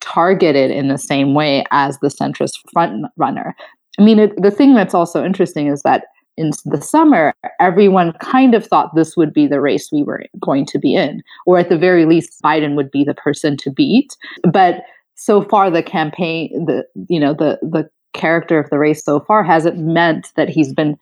targeted 0.00 0.70
in 0.70 0.88
the 0.88 0.98
same 0.98 1.34
way 1.34 1.64
as 1.70 1.98
the 1.98 2.08
centrist 2.08 2.58
front 2.72 3.06
runner. 3.16 3.54
I 3.98 4.02
mean, 4.02 4.18
it, 4.18 4.40
the 4.40 4.50
thing 4.50 4.74
that's 4.74 4.94
also 4.94 5.24
interesting 5.24 5.66
is 5.66 5.82
that 5.82 6.04
in 6.38 6.52
the 6.64 6.80
summer, 6.80 7.34
everyone 7.60 8.12
kind 8.20 8.54
of 8.54 8.64
thought 8.64 8.94
this 8.94 9.16
would 9.16 9.32
be 9.32 9.46
the 9.46 9.60
race 9.60 9.90
we 9.92 10.02
were 10.02 10.24
going 10.40 10.64
to 10.66 10.78
be 10.78 10.94
in, 10.94 11.22
or 11.46 11.58
at 11.58 11.68
the 11.68 11.78
very 11.78 12.04
least, 12.04 12.40
Biden 12.42 12.76
would 12.76 12.90
be 12.90 13.04
the 13.04 13.14
person 13.14 13.56
to 13.58 13.70
beat. 13.70 14.16
But 14.50 14.82
so 15.16 15.42
far, 15.42 15.70
the 15.70 15.82
campaign, 15.82 16.64
the 16.66 16.86
you 17.08 17.18
know, 17.18 17.34
the 17.34 17.58
the 17.62 17.90
character 18.14 18.58
of 18.58 18.70
the 18.70 18.78
race 18.78 19.04
so 19.04 19.20
far 19.20 19.42
hasn't 19.42 19.78
meant 19.78 20.32
that 20.36 20.48
he's 20.48 20.72
been 20.72 20.96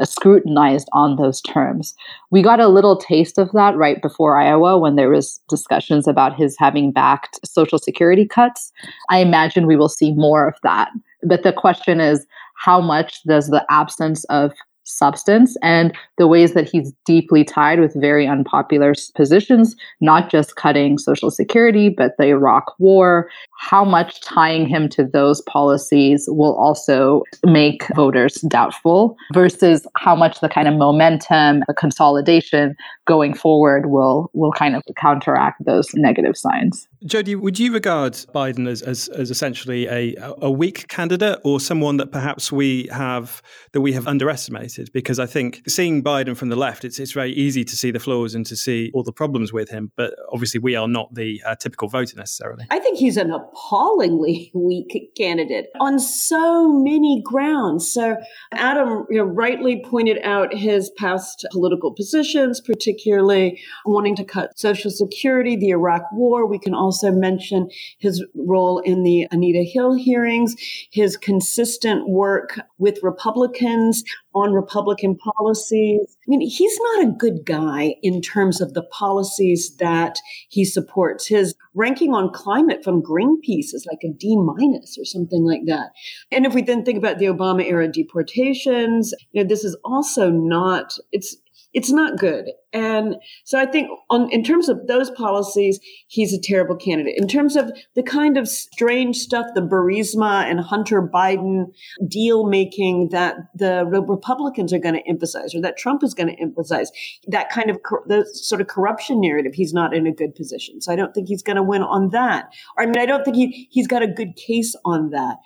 uh, 0.00 0.04
scrutinized 0.04 0.88
on 0.92 1.16
those 1.16 1.40
terms. 1.42 1.94
We 2.30 2.42
got 2.42 2.60
a 2.60 2.68
little 2.68 2.96
taste 2.96 3.38
of 3.38 3.52
that 3.52 3.76
right 3.76 4.00
before 4.00 4.38
Iowa 4.38 4.78
when 4.78 4.96
there 4.96 5.10
was 5.10 5.40
discussions 5.48 6.08
about 6.08 6.36
his 6.36 6.56
having 6.58 6.90
backed 6.90 7.38
social 7.44 7.78
security 7.78 8.26
cuts. 8.26 8.72
I 9.10 9.18
imagine 9.18 9.66
we 9.66 9.76
will 9.76 9.88
see 9.88 10.12
more 10.12 10.48
of 10.48 10.54
that. 10.62 10.90
But 11.22 11.42
the 11.42 11.52
question 11.52 12.00
is 12.00 12.26
how 12.54 12.80
much 12.80 13.22
does 13.24 13.48
the 13.48 13.64
absence 13.70 14.24
of 14.24 14.52
substance 14.90 15.56
and 15.62 15.96
the 16.18 16.26
ways 16.26 16.52
that 16.54 16.68
he's 16.68 16.92
deeply 17.06 17.44
tied 17.44 17.80
with 17.80 17.94
very 17.94 18.26
unpopular 18.26 18.94
positions, 19.14 19.76
not 20.00 20.30
just 20.30 20.56
cutting 20.56 20.98
Social 20.98 21.30
Security, 21.30 21.88
but 21.88 22.12
the 22.18 22.26
Iraq 22.26 22.74
War. 22.78 23.30
How 23.58 23.84
much 23.84 24.20
tying 24.20 24.66
him 24.66 24.88
to 24.90 25.04
those 25.04 25.40
policies 25.42 26.26
will 26.28 26.56
also 26.56 27.22
make 27.44 27.86
voters 27.94 28.34
doubtful 28.42 29.16
versus 29.32 29.86
how 29.96 30.16
much 30.16 30.40
the 30.40 30.48
kind 30.48 30.68
of 30.68 30.74
momentum, 30.74 31.62
the 31.66 31.74
consolidation 31.74 32.74
going 33.06 33.34
forward 33.34 33.86
will 33.90 34.30
will 34.34 34.52
kind 34.52 34.76
of 34.76 34.82
counteract 34.96 35.64
those 35.64 35.88
negative 35.94 36.36
signs. 36.36 36.88
Jodi, 37.06 37.34
would 37.34 37.58
you 37.58 37.72
regard 37.72 38.12
Biden 38.12 38.68
as, 38.68 38.82
as, 38.82 39.08
as 39.08 39.30
essentially 39.30 39.86
a, 39.86 40.14
a 40.42 40.50
weak 40.50 40.86
candidate 40.88 41.38
or 41.44 41.58
someone 41.58 41.96
that 41.96 42.12
perhaps 42.12 42.52
we 42.52 42.88
have 42.92 43.40
that 43.72 43.80
we 43.80 43.94
have 43.94 44.06
underestimated? 44.06 44.90
Because 44.92 45.18
I 45.18 45.24
think 45.24 45.62
seeing 45.66 46.02
Biden 46.04 46.36
from 46.36 46.50
the 46.50 46.56
left, 46.56 46.84
it's 46.84 46.98
it's 46.98 47.12
very 47.12 47.32
easy 47.32 47.64
to 47.64 47.74
see 47.74 47.90
the 47.90 48.00
flaws 48.00 48.34
and 48.34 48.44
to 48.44 48.54
see 48.54 48.90
all 48.92 49.02
the 49.02 49.14
problems 49.14 49.50
with 49.50 49.70
him. 49.70 49.92
But 49.96 50.12
obviously, 50.30 50.60
we 50.60 50.76
are 50.76 50.86
not 50.86 51.14
the 51.14 51.40
uh, 51.46 51.54
typical 51.54 51.88
voter 51.88 52.18
necessarily. 52.18 52.66
I 52.70 52.78
think 52.78 52.98
he's 52.98 53.16
an 53.16 53.30
appallingly 53.30 54.50
weak 54.54 55.12
candidate 55.16 55.68
on 55.80 55.98
so 55.98 56.70
many 56.70 57.22
grounds. 57.24 57.90
So 57.90 58.18
Adom 58.52 59.06
you 59.08 59.18
know, 59.18 59.24
rightly 59.24 59.82
pointed 59.88 60.18
out 60.22 60.52
his 60.52 60.90
past 60.98 61.46
political 61.50 61.94
positions, 61.94 62.60
particularly 62.60 63.58
wanting 63.86 64.16
to 64.16 64.24
cut 64.24 64.58
Social 64.58 64.90
Security, 64.90 65.56
the 65.56 65.70
Iraq 65.70 66.02
War. 66.12 66.46
We 66.46 66.58
can 66.58 66.74
also 66.74 66.89
also 66.90 67.12
mention 67.12 67.68
his 67.98 68.24
role 68.34 68.80
in 68.80 69.04
the 69.04 69.28
Anita 69.30 69.62
Hill 69.62 69.94
hearings, 69.94 70.56
his 70.90 71.16
consistent 71.16 72.08
work 72.08 72.60
with 72.78 72.98
Republicans 73.00 74.02
on 74.34 74.52
Republican 74.52 75.16
policies. 75.16 76.00
I 76.00 76.26
mean, 76.26 76.40
he's 76.40 76.76
not 76.82 77.04
a 77.04 77.12
good 77.12 77.44
guy 77.44 77.94
in 78.02 78.20
terms 78.20 78.60
of 78.60 78.74
the 78.74 78.82
policies 78.82 79.76
that 79.76 80.18
he 80.48 80.64
supports. 80.64 81.28
His 81.28 81.54
ranking 81.74 82.12
on 82.12 82.32
climate 82.32 82.82
from 82.82 83.02
Greenpeace 83.02 83.72
is 83.72 83.86
like 83.88 84.02
a 84.02 84.12
D 84.12 84.36
minus 84.36 84.98
or 84.98 85.04
something 85.04 85.44
like 85.44 85.62
that. 85.66 85.90
And 86.32 86.44
if 86.44 86.54
we 86.54 86.62
then 86.62 86.84
think 86.84 86.98
about 86.98 87.20
the 87.20 87.26
Obama 87.26 87.64
era 87.64 87.86
deportations, 87.86 89.14
you 89.30 89.44
know, 89.44 89.48
this 89.48 89.64
is 89.64 89.76
also 89.84 90.28
not, 90.28 90.98
it's, 91.12 91.36
it's 91.72 91.90
not 91.90 92.18
good. 92.18 92.46
And 92.72 93.16
so 93.44 93.58
I 93.58 93.66
think 93.66 93.88
on, 94.10 94.30
in 94.30 94.44
terms 94.44 94.68
of 94.68 94.86
those 94.86 95.10
policies, 95.10 95.80
he's 96.08 96.32
a 96.32 96.40
terrible 96.40 96.76
candidate. 96.76 97.14
In 97.16 97.28
terms 97.28 97.56
of 97.56 97.72
the 97.94 98.02
kind 98.02 98.36
of 98.36 98.48
strange 98.48 99.16
stuff, 99.16 99.46
the 99.54 99.60
Burisma 99.60 100.44
and 100.44 100.60
Hunter 100.60 101.02
Biden 101.02 101.66
deal 102.08 102.46
making 102.46 103.08
that 103.10 103.36
the 103.54 103.84
Republicans 103.86 104.72
are 104.72 104.78
going 104.78 104.94
to 104.94 105.08
emphasize 105.08 105.54
or 105.54 105.60
that 105.62 105.76
Trump 105.76 106.02
is 106.02 106.14
going 106.14 106.28
to 106.28 106.40
emphasize, 106.40 106.90
that 107.28 107.50
kind 107.50 107.70
of 107.70 107.78
the 108.06 108.28
sort 108.34 108.60
of 108.60 108.68
corruption 108.68 109.20
narrative, 109.20 109.52
he's 109.54 109.72
not 109.72 109.94
in 109.94 110.06
a 110.06 110.12
good 110.12 110.34
position. 110.34 110.80
So 110.80 110.92
I 110.92 110.96
don't 110.96 111.12
think 111.14 111.28
he's 111.28 111.42
going 111.42 111.56
to 111.56 111.62
win 111.62 111.82
on 111.82 112.10
that. 112.10 112.52
I 112.78 112.86
mean, 112.86 112.98
I 112.98 113.06
don't 113.06 113.24
think 113.24 113.36
he, 113.36 113.68
he's 113.70 113.86
got 113.86 114.02
a 114.02 114.08
good 114.08 114.36
case 114.36 114.76
on 114.84 115.10
that. 115.10 115.36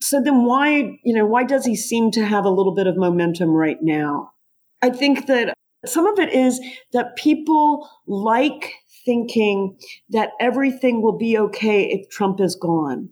So 0.00 0.20
then 0.20 0.44
why, 0.44 0.98
you 1.04 1.14
know, 1.14 1.26
why 1.26 1.44
does 1.44 1.64
he 1.64 1.74
seem 1.74 2.10
to 2.12 2.24
have 2.24 2.44
a 2.44 2.50
little 2.50 2.74
bit 2.74 2.86
of 2.86 2.96
momentum 2.96 3.50
right 3.50 3.78
now? 3.80 4.32
I 4.82 4.90
think 4.90 5.26
that 5.26 5.55
some 5.84 6.06
of 6.06 6.18
it 6.18 6.32
is 6.32 6.60
that 6.92 7.16
people 7.16 7.88
like 8.06 8.72
thinking 9.04 9.78
that 10.10 10.30
everything 10.40 11.02
will 11.02 11.16
be 11.16 11.38
okay 11.38 11.84
if 11.84 12.08
Trump 12.10 12.40
is 12.40 12.56
gone. 12.56 13.08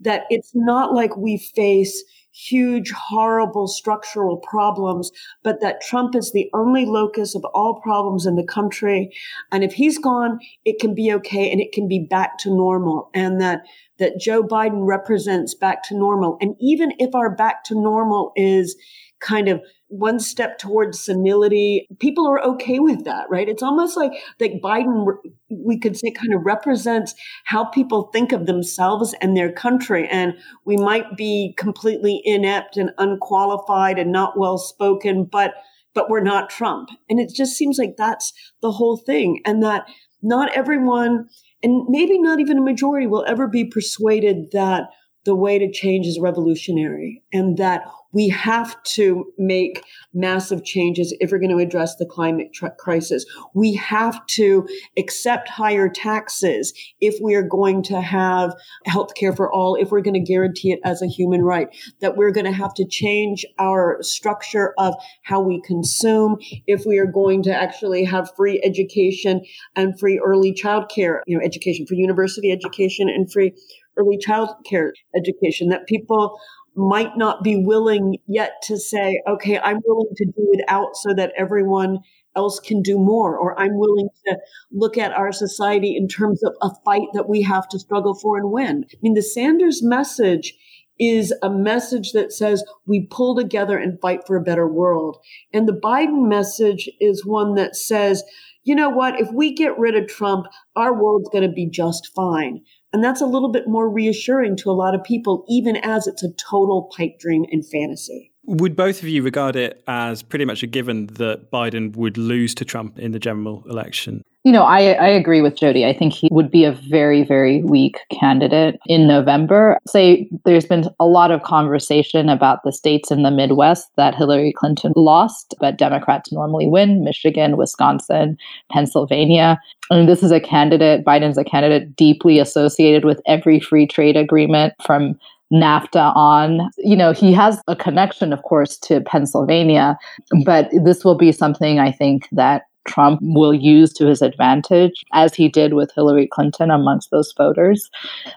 That 0.00 0.24
it's 0.30 0.52
not 0.54 0.92
like 0.92 1.16
we 1.16 1.38
face 1.38 2.02
huge, 2.34 2.90
horrible 2.90 3.68
structural 3.68 4.38
problems, 4.38 5.12
but 5.44 5.60
that 5.60 5.80
Trump 5.80 6.16
is 6.16 6.32
the 6.32 6.50
only 6.52 6.84
locus 6.84 7.34
of 7.34 7.44
all 7.54 7.80
problems 7.80 8.26
in 8.26 8.34
the 8.34 8.44
country. 8.44 9.14
And 9.52 9.62
if 9.62 9.72
he's 9.72 9.98
gone, 9.98 10.40
it 10.64 10.80
can 10.80 10.94
be 10.94 11.12
okay 11.12 11.50
and 11.50 11.60
it 11.60 11.70
can 11.72 11.86
be 11.86 12.06
back 12.10 12.38
to 12.38 12.50
normal. 12.50 13.08
And 13.14 13.40
that, 13.40 13.62
that 13.98 14.18
Joe 14.18 14.42
Biden 14.42 14.84
represents 14.84 15.54
back 15.54 15.84
to 15.84 15.94
normal. 15.96 16.36
And 16.40 16.56
even 16.60 16.92
if 16.98 17.14
our 17.14 17.34
back 17.34 17.62
to 17.64 17.74
normal 17.74 18.32
is 18.34 18.74
kind 19.20 19.48
of 19.48 19.60
one 19.94 20.18
step 20.18 20.58
towards 20.58 20.98
senility. 21.00 21.86
People 22.00 22.26
are 22.26 22.42
okay 22.42 22.80
with 22.80 23.04
that, 23.04 23.26
right? 23.30 23.48
It's 23.48 23.62
almost 23.62 23.96
like 23.96 24.12
that 24.40 24.60
Biden, 24.60 25.06
we 25.50 25.78
could 25.78 25.96
say, 25.96 26.10
kind 26.10 26.34
of 26.34 26.44
represents 26.44 27.14
how 27.44 27.64
people 27.66 28.10
think 28.12 28.32
of 28.32 28.46
themselves 28.46 29.14
and 29.20 29.36
their 29.36 29.52
country. 29.52 30.08
And 30.10 30.34
we 30.64 30.76
might 30.76 31.16
be 31.16 31.54
completely 31.56 32.20
inept 32.24 32.76
and 32.76 32.90
unqualified 32.98 33.98
and 33.98 34.10
not 34.10 34.38
well 34.38 34.58
spoken, 34.58 35.24
but 35.30 35.54
but 35.94 36.10
we're 36.10 36.20
not 36.20 36.50
Trump. 36.50 36.88
And 37.08 37.20
it 37.20 37.32
just 37.32 37.52
seems 37.52 37.78
like 37.78 37.94
that's 37.96 38.32
the 38.62 38.72
whole 38.72 38.96
thing. 38.96 39.40
And 39.44 39.62
that 39.62 39.86
not 40.22 40.52
everyone, 40.56 41.28
and 41.62 41.86
maybe 41.88 42.18
not 42.18 42.40
even 42.40 42.58
a 42.58 42.62
majority, 42.62 43.06
will 43.06 43.24
ever 43.28 43.46
be 43.46 43.64
persuaded 43.64 44.50
that 44.50 44.88
the 45.24 45.36
way 45.36 45.56
to 45.58 45.70
change 45.70 46.06
is 46.06 46.18
revolutionary 46.20 47.22
and 47.32 47.56
that 47.58 47.82
we 48.14 48.28
have 48.28 48.80
to 48.84 49.32
make 49.36 49.82
massive 50.14 50.64
changes 50.64 51.14
if 51.20 51.30
we're 51.30 51.38
going 51.38 51.50
to 51.50 51.62
address 51.62 51.96
the 51.96 52.06
climate 52.06 52.52
tr- 52.54 52.68
crisis. 52.78 53.26
We 53.54 53.74
have 53.74 54.24
to 54.26 54.66
accept 54.96 55.48
higher 55.48 55.88
taxes 55.88 56.72
if 57.00 57.16
we 57.20 57.34
are 57.34 57.42
going 57.42 57.82
to 57.84 58.00
have 58.00 58.54
health 58.86 59.14
care 59.14 59.34
for 59.34 59.52
all, 59.52 59.74
if 59.74 59.90
we're 59.90 60.00
going 60.00 60.14
to 60.14 60.20
guarantee 60.20 60.72
it 60.72 60.80
as 60.84 61.02
a 61.02 61.06
human 61.06 61.42
right, 61.42 61.68
that 62.00 62.16
we're 62.16 62.30
going 62.30 62.46
to 62.46 62.52
have 62.52 62.72
to 62.74 62.86
change 62.86 63.44
our 63.58 63.98
structure 64.00 64.74
of 64.78 64.94
how 65.22 65.40
we 65.40 65.60
consume, 65.62 66.36
if 66.66 66.86
we 66.86 66.98
are 66.98 67.06
going 67.06 67.42
to 67.42 67.54
actually 67.54 68.04
have 68.04 68.30
free 68.36 68.60
education 68.64 69.42
and 69.74 69.98
free 69.98 70.20
early 70.24 70.52
child 70.52 70.90
care, 70.94 71.22
you 71.26 71.36
know, 71.36 71.44
education 71.44 71.84
for 71.86 71.94
university 71.94 72.52
education 72.52 73.08
and 73.08 73.30
free 73.32 73.52
early 73.96 74.18
child 74.18 74.50
care 74.64 74.92
education, 75.16 75.68
that 75.68 75.86
people 75.86 76.38
might 76.76 77.16
not 77.16 77.42
be 77.42 77.56
willing 77.56 78.18
yet 78.26 78.54
to 78.64 78.78
say, 78.78 79.22
okay, 79.28 79.58
I'm 79.58 79.80
willing 79.84 80.14
to 80.16 80.24
do 80.24 80.48
it 80.52 80.64
out 80.68 80.96
so 80.96 81.14
that 81.14 81.32
everyone 81.36 81.98
else 82.36 82.58
can 82.58 82.82
do 82.82 82.98
more, 82.98 83.38
or 83.38 83.58
I'm 83.58 83.78
willing 83.78 84.08
to 84.26 84.36
look 84.72 84.98
at 84.98 85.12
our 85.12 85.30
society 85.30 85.96
in 85.96 86.08
terms 86.08 86.42
of 86.42 86.52
a 86.62 86.70
fight 86.84 87.08
that 87.12 87.28
we 87.28 87.42
have 87.42 87.68
to 87.68 87.78
struggle 87.78 88.14
for 88.14 88.36
and 88.36 88.50
win. 88.50 88.84
I 88.92 88.96
mean, 89.02 89.14
the 89.14 89.22
Sanders 89.22 89.82
message 89.82 90.54
is 90.98 91.32
a 91.42 91.50
message 91.50 92.12
that 92.12 92.32
says 92.32 92.64
we 92.86 93.06
pull 93.10 93.34
together 93.34 93.78
and 93.78 94.00
fight 94.00 94.20
for 94.26 94.36
a 94.36 94.42
better 94.42 94.66
world. 94.66 95.18
And 95.52 95.68
the 95.68 95.72
Biden 95.72 96.28
message 96.28 96.88
is 97.00 97.26
one 97.26 97.54
that 97.54 97.76
says, 97.76 98.22
you 98.62 98.74
know 98.74 98.88
what? 98.88 99.20
If 99.20 99.28
we 99.32 99.54
get 99.54 99.78
rid 99.78 99.94
of 99.94 100.08
Trump, 100.08 100.46
our 100.74 100.94
world's 100.94 101.28
going 101.30 101.48
to 101.48 101.54
be 101.54 101.68
just 101.68 102.10
fine. 102.14 102.62
And 102.94 103.02
that's 103.02 103.20
a 103.20 103.26
little 103.26 103.50
bit 103.50 103.66
more 103.66 103.90
reassuring 103.90 104.56
to 104.58 104.70
a 104.70 104.72
lot 104.72 104.94
of 104.94 105.02
people, 105.02 105.44
even 105.48 105.74
as 105.78 106.06
it's 106.06 106.22
a 106.22 106.30
total 106.34 106.88
pipe 106.96 107.18
dream 107.18 107.44
and 107.50 107.66
fantasy. 107.66 108.30
Would 108.44 108.76
both 108.76 109.02
of 109.02 109.08
you 109.08 109.20
regard 109.24 109.56
it 109.56 109.82
as 109.88 110.22
pretty 110.22 110.44
much 110.44 110.62
a 110.62 110.68
given 110.68 111.08
that 111.08 111.50
Biden 111.50 111.96
would 111.96 112.16
lose 112.16 112.54
to 112.54 112.64
Trump 112.64 113.00
in 113.00 113.10
the 113.10 113.18
general 113.18 113.64
election? 113.68 114.22
You 114.44 114.52
know, 114.52 114.64
I, 114.64 114.92
I 114.92 115.08
agree 115.08 115.40
with 115.40 115.56
Jodi. 115.56 115.86
I 115.86 115.96
think 115.96 116.12
he 116.12 116.28
would 116.30 116.50
be 116.50 116.66
a 116.66 116.72
very, 116.72 117.24
very 117.24 117.62
weak 117.62 118.00
candidate 118.10 118.78
in 118.86 119.08
November. 119.08 119.78
Say 119.88 120.28
there's 120.44 120.66
been 120.66 120.84
a 121.00 121.06
lot 121.06 121.30
of 121.30 121.42
conversation 121.42 122.28
about 122.28 122.62
the 122.62 122.70
states 122.70 123.10
in 123.10 123.22
the 123.22 123.30
Midwest 123.30 123.88
that 123.96 124.14
Hillary 124.14 124.52
Clinton 124.52 124.92
lost, 124.96 125.54
but 125.60 125.78
Democrats 125.78 126.30
normally 126.30 126.66
win 126.66 127.02
Michigan, 127.02 127.56
Wisconsin, 127.56 128.36
Pennsylvania. 128.70 129.58
I 129.90 129.96
mean, 129.96 130.06
this 130.06 130.22
is 130.22 130.30
a 130.30 130.40
candidate, 130.40 131.06
Biden's 131.06 131.38
a 131.38 131.44
candidate 131.44 131.96
deeply 131.96 132.38
associated 132.38 133.06
with 133.06 133.22
every 133.26 133.60
free 133.60 133.86
trade 133.86 134.16
agreement 134.16 134.74
from 134.84 135.18
NAFTA 135.50 136.14
on. 136.14 136.70
You 136.76 136.96
know, 136.96 137.12
he 137.12 137.32
has 137.32 137.62
a 137.66 137.76
connection, 137.76 138.30
of 138.30 138.42
course, 138.42 138.76
to 138.78 139.00
Pennsylvania, 139.00 139.96
but 140.44 140.68
this 140.84 141.02
will 141.02 141.14
be 141.14 141.32
something 141.32 141.78
I 141.78 141.92
think 141.92 142.28
that 142.32 142.64
Trump 142.86 143.20
will 143.22 143.54
use 143.54 143.92
to 143.94 144.06
his 144.06 144.22
advantage, 144.22 145.04
as 145.12 145.34
he 145.34 145.48
did 145.48 145.74
with 145.74 145.92
Hillary 145.94 146.26
Clinton 146.26 146.70
amongst 146.70 147.10
those 147.10 147.32
voters. 147.36 147.90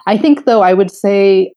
I 0.05 0.17
think, 0.17 0.45
though, 0.45 0.61
I 0.61 0.73
would 0.73 0.91
say 0.91 1.53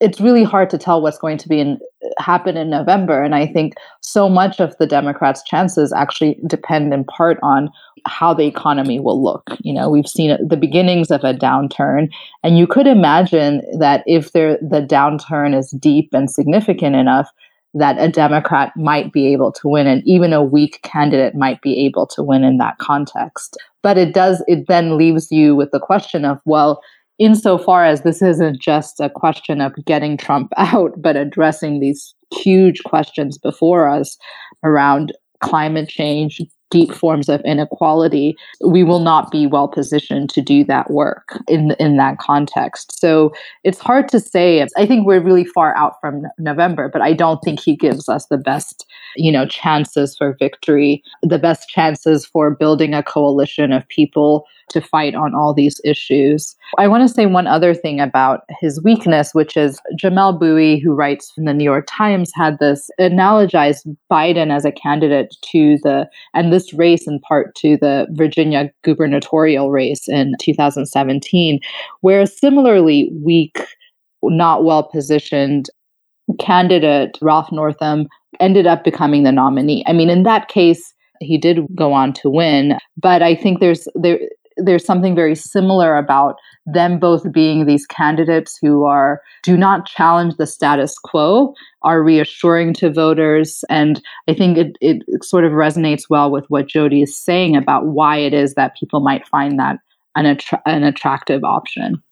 it's 0.00 0.20
really 0.20 0.42
hard 0.42 0.68
to 0.68 0.78
tell 0.78 1.00
what's 1.00 1.18
going 1.18 1.38
to 1.38 1.48
be 1.48 1.60
in, 1.60 1.78
happen 2.18 2.56
in 2.56 2.68
November. 2.68 3.22
And 3.22 3.36
I 3.36 3.46
think 3.46 3.74
so 4.00 4.28
much 4.28 4.58
of 4.58 4.76
the 4.78 4.86
Democrats' 4.86 5.44
chances 5.44 5.92
actually 5.92 6.40
depend 6.48 6.92
in 6.92 7.04
part 7.04 7.38
on 7.40 7.70
how 8.04 8.34
the 8.34 8.46
economy 8.46 8.98
will 8.98 9.22
look. 9.22 9.56
You 9.60 9.72
know, 9.72 9.88
we've 9.88 10.08
seen 10.08 10.36
the 10.44 10.56
beginnings 10.56 11.12
of 11.12 11.22
a 11.22 11.34
downturn, 11.34 12.08
and 12.42 12.58
you 12.58 12.66
could 12.66 12.88
imagine 12.88 13.62
that 13.78 14.02
if 14.06 14.32
there, 14.32 14.58
the 14.58 14.82
downturn 14.82 15.56
is 15.56 15.70
deep 15.70 16.08
and 16.12 16.28
significant 16.28 16.96
enough, 16.96 17.30
that 17.74 17.96
a 17.98 18.08
Democrat 18.08 18.72
might 18.76 19.12
be 19.12 19.32
able 19.32 19.52
to 19.52 19.68
win, 19.68 19.86
and 19.86 20.02
even 20.06 20.32
a 20.32 20.42
weak 20.42 20.80
candidate 20.82 21.34
might 21.34 21.60
be 21.62 21.84
able 21.84 22.06
to 22.08 22.22
win 22.22 22.44
in 22.44 22.58
that 22.58 22.78
context. 22.78 23.56
But 23.82 23.98
it 23.98 24.12
does, 24.12 24.44
it 24.46 24.66
then 24.68 24.96
leaves 24.96 25.30
you 25.30 25.56
with 25.56 25.70
the 25.70 25.80
question 25.80 26.24
of, 26.24 26.38
well, 26.44 26.80
insofar 27.18 27.84
as 27.84 28.02
this 28.02 28.20
isn't 28.22 28.60
just 28.60 29.00
a 29.00 29.10
question 29.10 29.60
of 29.60 29.72
getting 29.84 30.16
Trump 30.16 30.52
out, 30.56 30.92
but 30.96 31.16
addressing 31.16 31.80
these 31.80 32.14
huge 32.32 32.82
questions 32.84 33.38
before 33.38 33.88
us 33.88 34.16
around 34.64 35.12
climate 35.40 35.88
change, 35.88 36.40
deep 36.72 36.92
forms 36.92 37.28
of 37.28 37.40
inequality, 37.44 38.34
we 38.64 38.82
will 38.82 39.00
not 39.00 39.30
be 39.30 39.46
well 39.46 39.68
positioned 39.68 40.30
to 40.30 40.40
do 40.40 40.64
that 40.64 40.90
work 40.90 41.38
in 41.46 41.72
in 41.78 41.98
that 41.98 42.18
context. 42.18 42.98
So 42.98 43.32
it's 43.62 43.78
hard 43.78 44.08
to 44.08 44.18
say. 44.18 44.66
I 44.76 44.86
think 44.86 45.06
we're 45.06 45.22
really 45.22 45.44
far 45.44 45.76
out 45.76 46.00
from 46.00 46.22
November, 46.38 46.88
but 46.92 47.02
I 47.02 47.12
don't 47.12 47.40
think 47.44 47.60
he 47.60 47.76
gives 47.76 48.08
us 48.08 48.26
the 48.26 48.38
best, 48.38 48.86
you 49.16 49.30
know, 49.30 49.46
chances 49.46 50.16
for 50.16 50.34
victory, 50.38 51.02
the 51.22 51.38
best 51.38 51.68
chances 51.68 52.24
for 52.24 52.50
building 52.50 52.94
a 52.94 53.02
coalition 53.02 53.72
of 53.72 53.86
people 53.88 54.46
to 54.70 54.80
fight 54.80 55.14
on 55.14 55.34
all 55.34 55.52
these 55.52 55.80
issues. 55.84 56.56
I 56.78 56.88
want 56.88 57.06
to 57.06 57.14
say 57.14 57.26
one 57.26 57.46
other 57.46 57.74
thing 57.74 58.00
about 58.00 58.44
his 58.60 58.82
weakness, 58.82 59.34
which 59.34 59.56
is 59.56 59.78
Jamelle 60.00 60.38
Bouie, 60.38 60.80
who 60.82 60.94
writes 60.94 61.32
in 61.36 61.44
the 61.44 61.52
New 61.52 61.64
York 61.64 61.86
Times, 61.88 62.32
had 62.34 62.58
this 62.58 62.90
analogized 62.98 63.84
Biden 64.10 64.54
as 64.54 64.64
a 64.64 64.72
candidate 64.72 65.36
to 65.52 65.78
the, 65.82 66.08
and 66.34 66.52
this 66.52 66.61
race 66.72 67.06
in 67.06 67.20
part 67.20 67.54
to 67.56 67.76
the 67.76 68.06
Virginia 68.12 68.70
gubernatorial 68.82 69.70
race 69.70 70.08
in 70.08 70.34
2017, 70.40 71.60
where 72.00 72.20
a 72.20 72.26
similarly 72.26 73.10
weak, 73.22 73.60
not 74.22 74.64
well 74.64 74.84
positioned 74.84 75.68
candidate, 76.38 77.18
Ralph 77.20 77.50
Northam, 77.52 78.06
ended 78.40 78.66
up 78.66 78.84
becoming 78.84 79.22
the 79.22 79.32
nominee. 79.32 79.84
I 79.86 79.92
mean, 79.92 80.10
in 80.10 80.22
that 80.22 80.48
case, 80.48 80.94
he 81.20 81.38
did 81.38 81.66
go 81.74 81.92
on 81.92 82.12
to 82.14 82.30
win, 82.30 82.78
but 82.96 83.22
I 83.22 83.34
think 83.34 83.60
there's 83.60 83.86
there 83.94 84.18
there's 84.56 84.84
something 84.84 85.14
very 85.14 85.34
similar 85.34 85.96
about 85.96 86.36
them 86.66 86.98
both 86.98 87.30
being 87.32 87.66
these 87.66 87.86
candidates 87.86 88.58
who 88.60 88.84
are 88.84 89.20
do 89.42 89.56
not 89.56 89.86
challenge 89.86 90.36
the 90.36 90.46
status 90.46 90.98
quo 90.98 91.54
are 91.82 92.02
reassuring 92.02 92.72
to 92.72 92.90
voters 92.90 93.64
and 93.68 94.00
i 94.28 94.34
think 94.34 94.56
it, 94.56 94.76
it 94.80 95.24
sort 95.24 95.44
of 95.44 95.52
resonates 95.52 96.04
well 96.08 96.30
with 96.30 96.44
what 96.48 96.68
jodi 96.68 97.02
is 97.02 97.16
saying 97.16 97.56
about 97.56 97.86
why 97.86 98.16
it 98.16 98.32
is 98.34 98.54
that 98.54 98.76
people 98.76 99.00
might 99.00 99.26
find 99.26 99.58
that 99.58 99.78
an, 100.14 100.26
attra- 100.26 100.62
an 100.66 100.82
attractive 100.82 101.42
option 101.44 102.02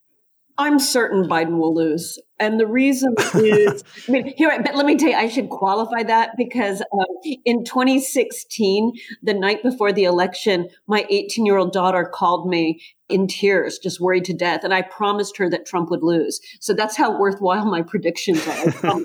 I'm 0.58 0.78
certain 0.78 1.26
Biden 1.26 1.56
will 1.56 1.74
lose. 1.74 2.18
And 2.40 2.58
the 2.58 2.66
reason 2.66 3.14
is, 3.34 3.84
I 4.08 4.10
mean, 4.10 4.34
here, 4.36 4.50
but 4.64 4.74
let 4.74 4.86
me 4.86 4.96
tell 4.96 5.10
you, 5.10 5.16
I 5.16 5.28
should 5.28 5.50
qualify 5.50 6.02
that 6.04 6.30
because 6.36 6.80
um, 6.80 7.34
in 7.44 7.64
2016, 7.64 8.92
the 9.22 9.34
night 9.34 9.62
before 9.62 9.92
the 9.92 10.04
election, 10.04 10.68
my 10.86 11.06
18 11.10 11.44
year 11.46 11.58
old 11.58 11.72
daughter 11.72 12.10
called 12.12 12.48
me 12.48 12.80
in 13.10 13.26
tears, 13.26 13.78
just 13.78 14.00
worried 14.00 14.24
to 14.26 14.34
death. 14.34 14.64
And 14.64 14.74
I 14.74 14.82
promised 14.82 15.36
her 15.38 15.48
that 15.50 15.66
Trump 15.66 15.90
would 15.90 16.02
lose. 16.02 16.40
So 16.60 16.72
that's 16.72 16.96
how 16.96 17.18
worthwhile 17.18 17.66
my 17.66 17.82
predictions 17.82 18.46
are 18.46 19.02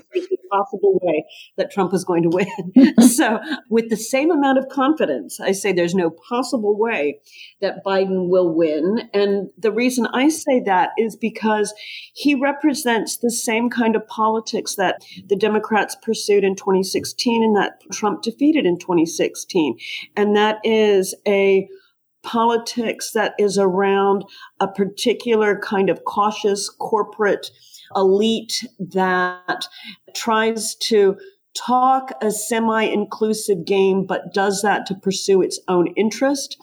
possible 0.50 0.98
way 1.02 1.24
that 1.56 1.70
Trump 1.70 1.92
was 1.92 2.04
going 2.04 2.22
to 2.22 2.28
win. 2.28 2.94
so, 3.08 3.40
with 3.68 3.90
the 3.90 3.96
same 3.96 4.30
amount 4.30 4.58
of 4.58 4.68
confidence, 4.68 5.40
I 5.40 5.52
say 5.52 5.72
there's 5.72 5.94
no 5.94 6.10
possible 6.10 6.78
way 6.78 7.20
that 7.60 7.84
Biden 7.84 8.28
will 8.28 8.54
win. 8.54 9.08
And 9.12 9.50
the 9.58 9.72
reason 9.72 10.06
I 10.06 10.28
say 10.28 10.60
that 10.60 10.90
is 10.98 11.16
because 11.16 11.74
he 12.14 12.34
represents 12.34 13.16
the 13.16 13.30
same 13.30 13.70
kind 13.70 13.96
of 13.96 14.06
politics 14.08 14.76
that 14.76 15.04
the 15.26 15.36
Democrats 15.36 15.96
pursued 16.02 16.44
in 16.44 16.56
2016 16.56 17.42
and 17.42 17.56
that 17.56 17.80
Trump 17.92 18.22
defeated 18.22 18.66
in 18.66 18.78
2016. 18.78 19.78
And 20.16 20.36
that 20.36 20.58
is 20.64 21.14
a 21.26 21.68
politics 22.26 23.12
that 23.12 23.34
is 23.38 23.56
around 23.56 24.24
a 24.60 24.68
particular 24.68 25.58
kind 25.58 25.88
of 25.88 26.04
cautious 26.04 26.68
corporate 26.68 27.50
elite 27.94 28.64
that 28.78 29.66
tries 30.12 30.74
to 30.74 31.16
talk 31.56 32.10
a 32.20 32.30
semi 32.30 32.82
inclusive 32.82 33.64
game, 33.64 34.04
but 34.04 34.34
does 34.34 34.60
that 34.62 34.84
to 34.86 34.94
pursue 34.94 35.40
its 35.40 35.58
own 35.68 35.86
interest 35.96 36.56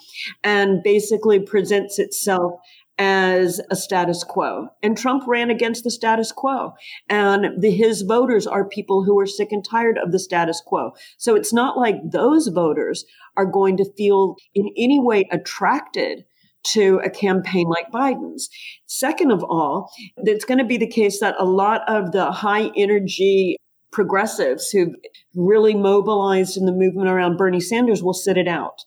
and 0.44 0.84
basically 0.84 1.40
presents 1.40 1.98
itself 1.98 2.60
as 3.04 3.60
a 3.70 3.76
status 3.76 4.24
quo. 4.24 4.70
And 4.82 4.98
Trump 4.98 5.24
ran 5.28 5.50
against 5.50 5.84
the 5.84 5.92
status 5.92 6.32
quo. 6.32 6.72
And 7.10 7.62
the, 7.62 7.70
his 7.70 8.04
voters 8.04 8.48
are 8.48 8.64
people 8.68 9.04
who 9.04 9.20
are 9.20 9.26
sick 9.26 9.52
and 9.52 9.64
tired 9.64 9.98
of 9.98 10.14
the 10.14 10.20
status 10.20 10.62
quo. 10.66 10.92
So 11.18 11.36
it's 11.36 11.52
not 11.52 11.78
like 11.78 11.96
those 12.02 12.48
voters 12.48 13.04
are 13.36 13.46
going 13.46 13.76
to 13.78 13.94
feel 13.98 14.38
in 14.56 14.70
any 14.78 15.02
way 15.02 15.28
attracted 15.32 16.24
to 16.68 17.02
a 17.04 17.10
campaign 17.10 17.68
like 17.68 17.92
Biden's. 17.92 18.50
Second 18.86 19.32
of 19.32 19.44
all, 19.44 19.92
it's 20.18 20.46
going 20.46 20.60
to 20.60 20.64
be 20.64 20.78
the 20.78 20.88
case 20.88 21.20
that 21.20 21.36
a 21.38 21.44
lot 21.44 21.82
of 21.90 22.14
the 22.14 22.32
high 22.32 22.72
energy 22.78 23.58
progressives 23.92 24.70
who've 24.70 24.96
really 25.36 25.76
mobilized 25.76 26.56
in 26.56 26.66
the 26.66 26.72
movement 26.72 27.10
around 27.10 27.36
Bernie 27.36 27.60
Sanders 27.60 28.02
will 28.02 28.14
sit 28.14 28.38
it 28.38 28.48
out. 28.48 28.86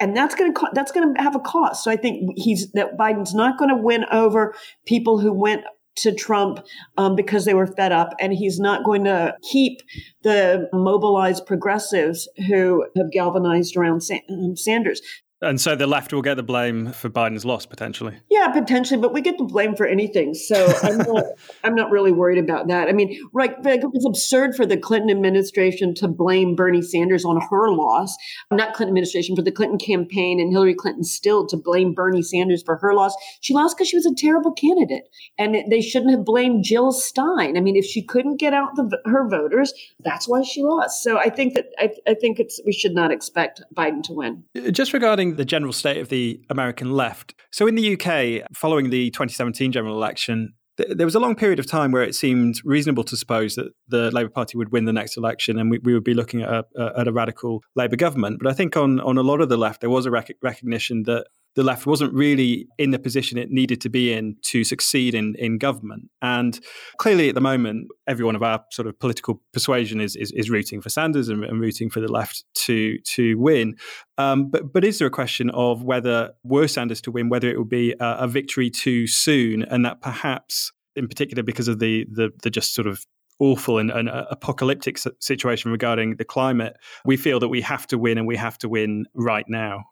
And 0.00 0.16
that's 0.16 0.34
going 0.34 0.54
to 0.54 0.68
that's 0.74 0.92
going 0.92 1.14
to 1.14 1.22
have 1.22 1.34
a 1.34 1.40
cost. 1.40 1.82
So 1.82 1.90
I 1.90 1.96
think 1.96 2.30
he's 2.36 2.70
that 2.72 2.96
Biden's 2.96 3.34
not 3.34 3.58
going 3.58 3.70
to 3.70 3.82
win 3.82 4.04
over 4.12 4.54
people 4.86 5.18
who 5.18 5.32
went 5.32 5.64
to 5.96 6.14
Trump 6.14 6.64
um, 6.96 7.16
because 7.16 7.44
they 7.44 7.54
were 7.54 7.66
fed 7.66 7.90
up, 7.92 8.14
and 8.20 8.32
he's 8.32 8.60
not 8.60 8.84
going 8.84 9.04
to 9.04 9.34
keep 9.42 9.80
the 10.22 10.68
mobilized 10.72 11.46
progressives 11.46 12.28
who 12.46 12.86
have 12.96 13.10
galvanized 13.10 13.76
around 13.76 14.02
um, 14.30 14.56
Sanders. 14.56 15.00
And 15.40 15.60
so 15.60 15.76
the 15.76 15.86
left 15.86 16.12
will 16.12 16.22
get 16.22 16.34
the 16.34 16.42
blame 16.42 16.92
for 16.92 17.08
Biden's 17.08 17.44
loss 17.44 17.64
potentially. 17.64 18.18
Yeah, 18.28 18.48
potentially, 18.48 19.00
but 19.00 19.12
we 19.12 19.20
get 19.20 19.38
the 19.38 19.44
blame 19.44 19.76
for 19.76 19.86
anything. 19.86 20.34
So 20.34 20.66
I'm 20.82 20.98
not, 21.12 21.24
I'm 21.62 21.74
not 21.76 21.90
really 21.90 22.10
worried 22.10 22.38
about 22.38 22.66
that. 22.68 22.88
I 22.88 22.92
mean, 22.92 23.20
right? 23.32 23.54
It's 23.64 24.06
absurd 24.06 24.56
for 24.56 24.66
the 24.66 24.76
Clinton 24.76 25.10
administration 25.10 25.94
to 25.96 26.08
blame 26.08 26.56
Bernie 26.56 26.82
Sanders 26.82 27.24
on 27.24 27.40
her 27.50 27.70
loss. 27.70 28.16
Not 28.50 28.74
Clinton 28.74 28.92
administration, 28.92 29.36
for 29.36 29.42
the 29.42 29.52
Clinton 29.52 29.78
campaign 29.78 30.40
and 30.40 30.50
Hillary 30.50 30.74
Clinton 30.74 31.04
still 31.04 31.46
to 31.46 31.56
blame 31.56 31.94
Bernie 31.94 32.22
Sanders 32.22 32.62
for 32.64 32.76
her 32.76 32.92
loss. 32.94 33.14
She 33.40 33.54
lost 33.54 33.76
because 33.76 33.88
she 33.88 33.96
was 33.96 34.06
a 34.06 34.14
terrible 34.14 34.52
candidate, 34.52 35.04
and 35.38 35.56
they 35.70 35.80
shouldn't 35.80 36.10
have 36.10 36.24
blamed 36.24 36.64
Jill 36.64 36.90
Stein. 36.90 37.56
I 37.56 37.60
mean, 37.60 37.76
if 37.76 37.84
she 37.84 38.02
couldn't 38.02 38.38
get 38.38 38.54
out 38.54 38.74
the, 38.74 38.98
her 39.04 39.28
voters, 39.28 39.72
that's 40.00 40.26
why 40.26 40.42
she 40.42 40.62
lost. 40.62 41.02
So 41.02 41.18
I 41.18 41.30
think 41.30 41.54
that 41.54 41.66
I, 41.78 41.90
I 42.08 42.14
think 42.14 42.40
it's 42.40 42.60
we 42.66 42.72
should 42.72 42.94
not 42.94 43.12
expect 43.12 43.62
Biden 43.76 44.02
to 44.04 44.12
win. 44.12 44.44
Just 44.72 44.92
regarding 44.92 45.27
the 45.36 45.44
general 45.44 45.72
state 45.72 45.98
of 45.98 46.08
the 46.08 46.40
American 46.50 46.92
left. 46.92 47.34
So, 47.50 47.66
in 47.66 47.74
the 47.74 47.94
UK, 47.94 48.46
following 48.54 48.90
the 48.90 49.10
2017 49.10 49.72
general 49.72 49.94
election, 49.94 50.54
th- 50.76 50.96
there 50.96 51.06
was 51.06 51.14
a 51.14 51.20
long 51.20 51.34
period 51.34 51.58
of 51.58 51.66
time 51.66 51.92
where 51.92 52.02
it 52.02 52.14
seemed 52.14 52.60
reasonable 52.64 53.04
to 53.04 53.16
suppose 53.16 53.54
that 53.56 53.72
the 53.88 54.10
Labour 54.10 54.30
Party 54.30 54.56
would 54.56 54.72
win 54.72 54.84
the 54.84 54.92
next 54.92 55.16
election 55.16 55.58
and 55.58 55.70
we, 55.70 55.78
we 55.78 55.94
would 55.94 56.04
be 56.04 56.14
looking 56.14 56.42
at 56.42 56.48
a, 56.48 56.64
a, 56.76 57.00
at 57.00 57.08
a 57.08 57.12
radical 57.12 57.62
Labour 57.74 57.96
government. 57.96 58.38
But 58.42 58.50
I 58.50 58.54
think 58.54 58.76
on, 58.76 59.00
on 59.00 59.18
a 59.18 59.22
lot 59.22 59.40
of 59.40 59.48
the 59.48 59.58
left, 59.58 59.80
there 59.80 59.90
was 59.90 60.06
a 60.06 60.10
rec- 60.10 60.36
recognition 60.42 61.02
that 61.04 61.26
the 61.58 61.64
left 61.64 61.86
wasn't 61.86 62.14
really 62.14 62.68
in 62.78 62.92
the 62.92 63.00
position 63.00 63.36
it 63.36 63.50
needed 63.50 63.80
to 63.80 63.88
be 63.88 64.12
in 64.12 64.36
to 64.42 64.62
succeed 64.62 65.12
in, 65.12 65.34
in 65.40 65.58
government. 65.58 66.08
And 66.22 66.56
clearly, 66.98 67.28
at 67.28 67.34
the 67.34 67.40
moment, 67.40 67.88
everyone 68.06 68.36
of 68.36 68.44
our 68.44 68.64
sort 68.70 68.86
of 68.86 68.96
political 69.00 69.42
persuasion 69.52 70.00
is 70.00 70.14
is, 70.14 70.30
is 70.30 70.50
rooting 70.50 70.80
for 70.80 70.88
Sanders 70.88 71.28
and, 71.28 71.42
and, 71.42 71.60
rooting 71.60 71.90
for 71.90 71.98
the 71.98 72.06
left 72.06 72.44
to 72.66 72.98
to 73.16 73.36
win. 73.40 73.74
Um, 74.18 74.50
but 74.50 74.72
but 74.72 74.84
is 74.84 75.00
there 75.00 75.08
a 75.08 75.10
question 75.10 75.50
of 75.50 75.82
whether 75.82 76.30
were 76.44 76.68
Sanders 76.68 77.00
to 77.00 77.10
win, 77.10 77.28
whether 77.28 77.50
it 77.50 77.58
would 77.58 77.68
be 77.68 77.90
a, 77.98 78.18
a 78.20 78.28
victory 78.28 78.70
too 78.70 79.08
soon, 79.08 79.64
and 79.64 79.84
that 79.84 80.00
perhaps 80.00 80.70
in 80.94 81.08
particular 81.08 81.42
because 81.42 81.66
of 81.66 81.80
the 81.80 82.06
the, 82.08 82.30
the 82.44 82.50
just 82.50 82.72
sort 82.72 82.86
of 82.86 83.04
awful 83.40 83.78
and, 83.78 83.90
and 83.90 84.08
apocalyptic 84.08 84.96
situation 85.18 85.72
regarding 85.72 86.16
the 86.18 86.24
climate, 86.24 86.76
we 87.04 87.16
feel 87.16 87.40
that 87.40 87.48
we 87.48 87.62
have 87.62 87.86
to 87.88 87.98
win 87.98 88.16
and 88.16 88.28
we 88.28 88.36
have 88.36 88.58
to 88.58 88.68
win 88.68 89.06
right 89.14 89.48
now. 89.48 89.84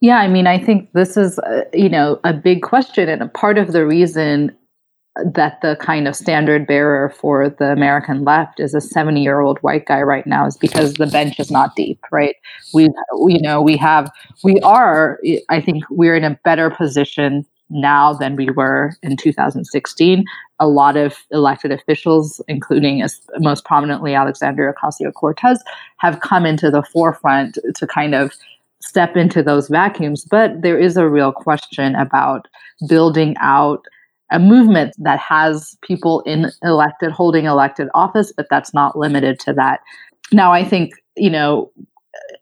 Yeah, 0.00 0.18
I 0.18 0.28
mean, 0.28 0.46
I 0.46 0.58
think 0.58 0.92
this 0.92 1.16
is, 1.16 1.38
uh, 1.40 1.62
you 1.72 1.88
know, 1.88 2.20
a 2.24 2.32
big 2.32 2.62
question 2.62 3.08
and 3.08 3.22
a 3.22 3.28
part 3.28 3.58
of 3.58 3.72
the 3.72 3.84
reason 3.84 4.56
that 5.24 5.60
the 5.62 5.76
kind 5.80 6.06
of 6.06 6.14
standard 6.14 6.66
bearer 6.66 7.10
for 7.10 7.48
the 7.48 7.72
American 7.72 8.22
left 8.22 8.60
is 8.60 8.74
a 8.74 8.80
70 8.80 9.20
year 9.20 9.40
old 9.40 9.58
white 9.58 9.86
guy 9.86 10.00
right 10.00 10.26
now 10.26 10.46
is 10.46 10.56
because 10.56 10.94
the 10.94 11.08
bench 11.08 11.40
is 11.40 11.50
not 11.50 11.74
deep, 11.74 11.98
right? 12.12 12.36
We, 12.72 12.84
you 12.84 13.40
know, 13.40 13.60
we 13.60 13.76
have, 13.78 14.10
we 14.44 14.60
are, 14.60 15.18
I 15.48 15.60
think 15.60 15.82
we're 15.90 16.14
in 16.14 16.22
a 16.22 16.38
better 16.44 16.70
position 16.70 17.44
now 17.70 18.12
than 18.12 18.36
we 18.36 18.50
were 18.50 18.92
in 19.02 19.16
2016. 19.16 20.24
A 20.60 20.68
lot 20.68 20.96
of 20.96 21.16
elected 21.32 21.72
officials, 21.72 22.40
including 22.48 23.04
most 23.38 23.64
prominently 23.64 24.14
Alexandria 24.14 24.72
Ocasio 24.72 25.12
Cortez, 25.12 25.62
have 25.98 26.20
come 26.20 26.46
into 26.46 26.70
the 26.70 26.82
forefront 26.82 27.58
to 27.74 27.86
kind 27.86 28.14
of 28.14 28.32
step 28.80 29.16
into 29.16 29.42
those 29.42 29.68
vacuums. 29.68 30.24
But 30.24 30.62
there 30.62 30.78
is 30.78 30.96
a 30.96 31.08
real 31.08 31.32
question 31.32 31.94
about 31.94 32.48
building 32.88 33.36
out 33.40 33.84
a 34.30 34.38
movement 34.38 34.94
that 34.98 35.18
has 35.18 35.76
people 35.82 36.20
in 36.20 36.50
elected, 36.62 37.10
holding 37.10 37.46
elected 37.46 37.88
office, 37.94 38.32
but 38.36 38.46
that's 38.50 38.74
not 38.74 38.96
limited 38.96 39.40
to 39.40 39.52
that. 39.54 39.80
Now, 40.32 40.52
I 40.52 40.64
think, 40.64 40.92
you 41.16 41.30
know, 41.30 41.70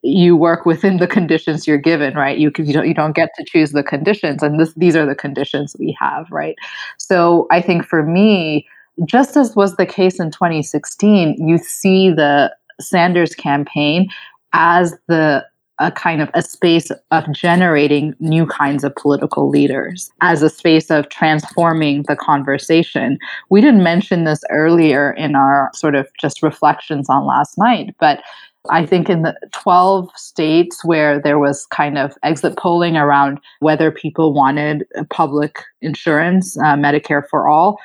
you 0.03 0.37
work 0.37 0.67
within 0.67 0.97
the 0.99 1.07
conditions 1.07 1.67
you're 1.67 1.79
given, 1.79 2.15
right? 2.15 2.39
You 2.39 2.51
you 2.59 2.73
don't 2.73 2.89
you 2.89 2.95
don't 2.95 3.15
get 3.15 3.31
to 3.37 3.45
choose 3.45 3.73
the 3.73 3.83
conditions, 3.83 4.43
and 4.43 4.59
this 4.59 4.73
these 4.75 4.97
are 4.97 5.07
the 5.07 5.15
conditions 5.15 5.77
we 5.79 5.97
have, 6.01 6.27
right? 6.31 6.57
So 6.99 7.47
I 7.51 7.61
think 7.61 7.85
for 7.85 8.03
me, 8.03 8.67
just 9.05 9.37
as 9.37 9.55
was 9.55 9.77
the 9.77 9.87
case 9.87 10.19
in 10.19 10.31
2016, 10.31 11.37
you 11.47 11.59
see 11.59 12.11
the 12.11 12.55
Sanders 12.81 13.35
campaign 13.35 14.09
as 14.53 14.95
the 15.09 15.45
a 15.79 15.91
kind 15.91 16.23
of 16.23 16.31
a 16.35 16.43
space 16.43 16.91
of 17.11 17.31
generating 17.33 18.15
new 18.19 18.47
kinds 18.47 18.85
of 18.85 18.95
political 18.95 19.49
leaders 19.49 20.11
as 20.21 20.43
a 20.43 20.51
space 20.51 20.91
of 20.91 21.09
transforming 21.09 22.03
the 22.09 22.17
conversation. 22.17 23.19
We 23.51 23.61
didn't 23.61 23.83
mention 23.83 24.25
this 24.25 24.43
earlier 24.51 25.13
in 25.13 25.35
our 25.35 25.71
sort 25.75 25.95
of 25.95 26.09
just 26.21 26.43
reflections 26.43 27.09
on 27.11 27.27
last 27.27 27.59
night, 27.59 27.95
but 28.01 28.23
I 28.71 28.85
think 28.85 29.09
in 29.09 29.23
the 29.23 29.37
12 29.53 30.11
states 30.17 30.85
where 30.85 31.21
there 31.21 31.39
was 31.39 31.67
kind 31.67 31.99
of 31.99 32.17
exit 32.23 32.57
polling 32.57 32.97
around 32.97 33.39
whether 33.61 33.91
people 33.91 34.33
wanted 34.33 34.85
public 35.11 35.63
insurance, 35.83 36.59
uh, 36.59 36.75
Medicare 36.75 37.23
for 37.29 37.49
all, 37.49 37.79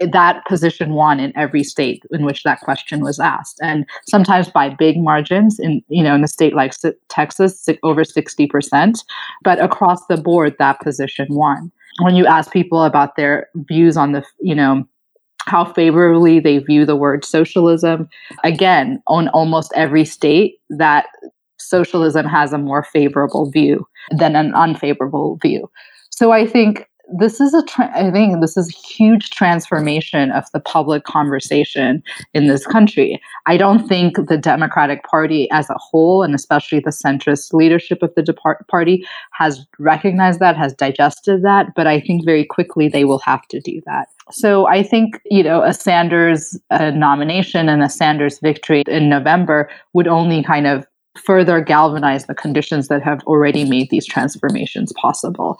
that 0.00 0.44
position 0.46 0.92
won 0.92 1.18
in 1.18 1.32
every 1.36 1.64
state 1.64 2.02
in 2.10 2.24
which 2.24 2.42
that 2.42 2.60
question 2.60 3.00
was 3.00 3.18
asked 3.18 3.58
and 3.62 3.86
sometimes 4.08 4.50
by 4.50 4.68
big 4.68 4.98
margins 4.98 5.58
in 5.58 5.82
you 5.88 6.02
know 6.02 6.14
in 6.14 6.24
a 6.24 6.28
state 6.28 6.54
like 6.54 6.72
texas 7.08 7.66
over 7.82 8.04
60% 8.04 8.98
but 9.42 9.60
across 9.62 10.06
the 10.06 10.16
board 10.16 10.54
that 10.58 10.80
position 10.80 11.26
won 11.30 11.72
when 12.02 12.14
you 12.14 12.26
ask 12.26 12.52
people 12.52 12.82
about 12.82 13.16
their 13.16 13.48
views 13.68 13.96
on 13.96 14.12
the 14.12 14.22
you 14.40 14.54
know 14.54 14.86
how 15.46 15.64
favorably 15.64 16.40
they 16.40 16.58
view 16.58 16.84
the 16.84 16.96
word 16.96 17.24
socialism. 17.24 18.08
Again, 18.44 19.00
on 19.06 19.28
almost 19.28 19.72
every 19.74 20.04
state, 20.04 20.58
that 20.70 21.06
socialism 21.58 22.26
has 22.26 22.52
a 22.52 22.58
more 22.58 22.82
favorable 22.82 23.50
view 23.50 23.86
than 24.18 24.36
an 24.36 24.54
unfavorable 24.54 25.38
view. 25.42 25.70
So 26.10 26.32
I 26.32 26.46
think 26.46 26.88
this 27.12 27.40
is 27.40 27.54
a 27.54 27.62
tra- 27.62 27.90
I 27.94 28.10
think 28.10 28.40
this 28.40 28.56
is 28.56 28.68
a 28.68 28.76
huge 28.76 29.30
transformation 29.30 30.30
of 30.32 30.44
the 30.52 30.60
public 30.60 31.04
conversation 31.04 32.02
in 32.34 32.48
this 32.48 32.66
country. 32.66 33.20
I 33.46 33.56
don't 33.56 33.86
think 33.86 34.16
the 34.16 34.36
Democratic 34.36 35.04
Party 35.04 35.48
as 35.50 35.70
a 35.70 35.76
whole, 35.78 36.22
and 36.22 36.34
especially 36.34 36.80
the 36.80 36.90
centrist 36.90 37.52
leadership 37.52 38.02
of 38.02 38.14
the 38.14 38.22
Depart- 38.22 38.66
party, 38.68 39.06
has 39.32 39.66
recognized 39.78 40.40
that, 40.40 40.56
has 40.56 40.72
digested 40.74 41.42
that. 41.42 41.74
But 41.76 41.86
I 41.86 42.00
think 42.00 42.24
very 42.24 42.44
quickly 42.44 42.88
they 42.88 43.04
will 43.04 43.20
have 43.20 43.46
to 43.48 43.60
do 43.60 43.80
that. 43.86 44.08
So 44.32 44.66
I 44.66 44.82
think, 44.82 45.20
you 45.26 45.42
know, 45.42 45.62
a 45.62 45.72
Sanders 45.72 46.58
uh, 46.70 46.90
nomination 46.90 47.68
and 47.68 47.82
a 47.82 47.88
Sanders 47.88 48.40
victory 48.40 48.82
in 48.88 49.08
November 49.08 49.70
would 49.92 50.08
only 50.08 50.42
kind 50.42 50.66
of 50.66 50.84
further 51.16 51.60
galvanize 51.60 52.26
the 52.26 52.34
conditions 52.34 52.88
that 52.88 53.02
have 53.02 53.22
already 53.24 53.64
made 53.64 53.90
these 53.90 54.06
transformations 54.06 54.92
possible. 55.00 55.58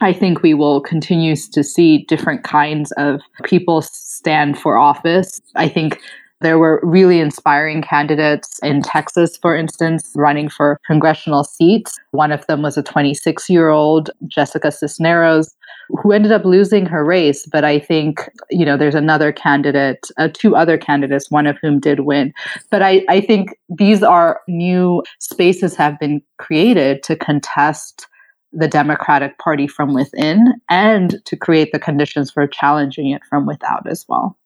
I 0.00 0.12
think 0.12 0.42
we 0.42 0.54
will 0.54 0.80
continue 0.80 1.36
to 1.36 1.64
see 1.64 2.04
different 2.04 2.44
kinds 2.44 2.92
of 2.92 3.20
people 3.44 3.82
stand 3.82 4.58
for 4.58 4.78
office. 4.78 5.40
I 5.54 5.68
think 5.68 6.00
there 6.42 6.58
were 6.58 6.80
really 6.82 7.18
inspiring 7.18 7.80
candidates 7.80 8.60
in 8.62 8.82
Texas, 8.82 9.38
for 9.38 9.56
instance, 9.56 10.12
running 10.14 10.50
for 10.50 10.78
congressional 10.86 11.44
seats. 11.44 11.98
One 12.10 12.30
of 12.30 12.46
them 12.46 12.60
was 12.60 12.76
a 12.76 12.82
26 12.82 13.48
year 13.48 13.70
old, 13.70 14.10
Jessica 14.26 14.70
Cisneros, 14.70 15.56
who 15.88 16.12
ended 16.12 16.32
up 16.32 16.44
losing 16.44 16.84
her 16.84 17.02
race. 17.02 17.46
But 17.50 17.64
I 17.64 17.78
think, 17.78 18.28
you 18.50 18.66
know, 18.66 18.76
there's 18.76 18.94
another 18.94 19.32
candidate, 19.32 20.06
uh, 20.18 20.28
two 20.32 20.54
other 20.54 20.76
candidates, 20.76 21.30
one 21.30 21.46
of 21.46 21.56
whom 21.62 21.80
did 21.80 22.00
win. 22.00 22.34
But 22.70 22.82
I, 22.82 23.04
I 23.08 23.22
think 23.22 23.56
these 23.70 24.02
are 24.02 24.40
new 24.46 25.02
spaces 25.20 25.74
have 25.76 25.98
been 25.98 26.20
created 26.36 27.02
to 27.04 27.16
contest 27.16 28.08
the 28.52 28.68
Democratic 28.68 29.38
Party 29.38 29.66
from 29.66 29.94
within 29.94 30.54
and 30.68 31.24
to 31.24 31.36
create 31.36 31.72
the 31.72 31.78
conditions 31.78 32.30
for 32.30 32.46
challenging 32.46 33.10
it 33.10 33.22
from 33.28 33.46
without 33.46 33.88
as 33.88 34.04
well. 34.08 34.38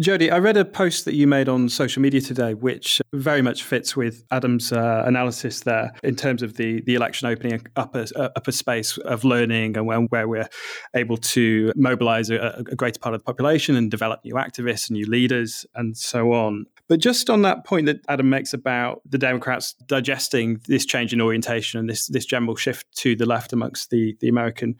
Jodi, 0.00 0.28
I 0.28 0.38
read 0.38 0.56
a 0.56 0.64
post 0.64 1.04
that 1.04 1.14
you 1.14 1.28
made 1.28 1.48
on 1.48 1.68
social 1.68 2.02
media 2.02 2.20
today, 2.20 2.54
which 2.54 3.00
very 3.12 3.42
much 3.42 3.62
fits 3.62 3.94
with 3.94 4.28
Adom's 4.30 4.72
uh, 4.72 5.04
analysis 5.06 5.60
there 5.60 5.92
in 6.02 6.16
terms 6.16 6.42
of 6.42 6.54
the, 6.54 6.80
the 6.80 6.96
election 6.96 7.28
opening 7.28 7.64
up 7.76 7.94
a, 7.94 8.08
up 8.36 8.48
a 8.48 8.50
space 8.50 8.98
of 8.98 9.22
learning 9.22 9.76
and 9.76 9.86
where, 9.86 10.00
where 10.00 10.26
we're 10.26 10.48
able 10.96 11.16
to 11.16 11.72
mobilize 11.76 12.28
a, 12.28 12.64
a 12.68 12.74
greater 12.74 12.98
part 12.98 13.14
of 13.14 13.20
the 13.20 13.24
population 13.24 13.76
and 13.76 13.88
develop 13.88 14.18
new 14.24 14.34
activists 14.34 14.90
and 14.90 14.96
new 14.96 15.06
leaders 15.06 15.64
and 15.76 15.96
so 15.96 16.32
on. 16.32 16.66
But 16.88 16.98
just 16.98 17.30
on 17.30 17.42
that 17.42 17.64
point 17.64 17.86
that 17.86 18.04
Adom 18.08 18.26
makes 18.26 18.52
about 18.52 19.00
the 19.08 19.16
Democrats 19.16 19.74
digesting 19.86 20.60
this 20.66 20.84
change 20.84 21.12
in 21.12 21.20
orientation 21.20 21.78
and 21.78 21.88
this, 21.88 22.08
this 22.08 22.26
general 22.26 22.56
shift 22.56 22.90
to 22.96 23.14
the 23.14 23.26
left 23.26 23.52
amongst 23.52 23.90
the, 23.90 24.16
the 24.20 24.28
American 24.28 24.74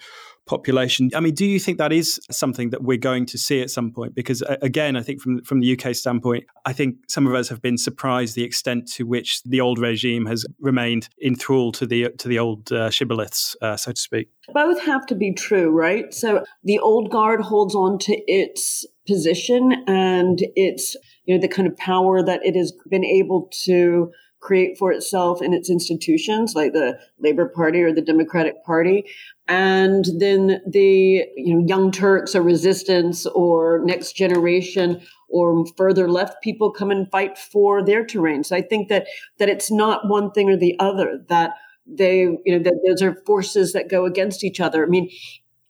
population. 0.46 1.10
I 1.14 1.20
mean, 1.20 1.34
do 1.34 1.46
you 1.46 1.58
think 1.58 1.78
that 1.78 1.92
is 1.92 2.20
something 2.30 2.70
that 2.70 2.82
we're 2.82 2.98
going 2.98 3.26
to 3.26 3.38
see 3.38 3.62
at 3.62 3.70
some 3.70 3.90
point? 3.90 4.14
Because 4.14 4.42
again, 4.62 4.96
I 4.96 5.02
think 5.02 5.20
from 5.20 5.42
from 5.42 5.60
the 5.60 5.78
UK 5.78 5.94
standpoint, 5.94 6.44
I 6.64 6.72
think 6.72 6.96
some 7.08 7.26
of 7.26 7.34
us 7.34 7.48
have 7.48 7.62
been 7.62 7.78
surprised 7.78 8.34
the 8.34 8.44
extent 8.44 8.90
to 8.92 9.04
which 9.04 9.42
the 9.44 9.60
old 9.60 9.78
regime 9.78 10.26
has 10.26 10.44
remained 10.60 11.08
enthralled 11.22 11.74
to 11.76 11.86
the 11.86 12.10
to 12.18 12.28
the 12.28 12.38
old 12.38 12.72
uh, 12.72 12.90
shibboleths, 12.90 13.56
uh, 13.62 13.76
so 13.76 13.92
to 13.92 14.00
speak. 14.00 14.28
Both 14.52 14.80
have 14.82 15.06
to 15.06 15.14
be 15.14 15.32
true, 15.32 15.70
right? 15.70 16.12
So 16.12 16.44
the 16.62 16.78
old 16.78 17.10
guard 17.10 17.40
holds 17.40 17.74
on 17.74 17.98
to 18.00 18.12
its 18.26 18.86
position 19.06 19.84
and 19.86 20.40
its 20.56 20.96
you 21.24 21.34
know 21.34 21.40
the 21.40 21.48
kind 21.48 21.68
of 21.68 21.76
power 21.76 22.22
that 22.22 22.40
it 22.44 22.56
has 22.56 22.72
been 22.90 23.04
able 23.04 23.50
to 23.64 24.10
create 24.44 24.76
for 24.76 24.92
itself 24.92 25.40
in 25.40 25.54
its 25.54 25.70
institutions, 25.70 26.54
like 26.54 26.74
the 26.74 26.98
Labor 27.18 27.48
Party 27.48 27.80
or 27.80 27.92
the 27.92 28.02
Democratic 28.02 28.62
Party. 28.62 29.04
And 29.46 30.06
then 30.18 30.62
the 30.66 31.26
you 31.36 31.54
know, 31.54 31.66
Young 31.66 31.90
Turks 31.90 32.34
or 32.34 32.42
resistance 32.42 33.26
or 33.26 33.82
next 33.84 34.12
generation 34.12 35.02
or 35.28 35.66
further 35.76 36.08
left 36.08 36.42
people 36.42 36.70
come 36.70 36.90
and 36.90 37.10
fight 37.10 37.36
for 37.36 37.84
their 37.84 38.06
terrain. 38.06 38.44
So 38.44 38.56
I 38.56 38.62
think 38.62 38.88
that 38.88 39.06
that 39.38 39.48
it's 39.48 39.70
not 39.70 40.08
one 40.08 40.30
thing 40.30 40.48
or 40.48 40.56
the 40.56 40.76
other, 40.78 41.24
that 41.28 41.54
they, 41.86 42.20
you 42.20 42.40
know, 42.46 42.58
that 42.60 42.80
those 42.86 43.02
are 43.02 43.20
forces 43.26 43.72
that 43.72 43.90
go 43.90 44.06
against 44.06 44.44
each 44.44 44.60
other. 44.60 44.84
I 44.84 44.88
mean, 44.88 45.10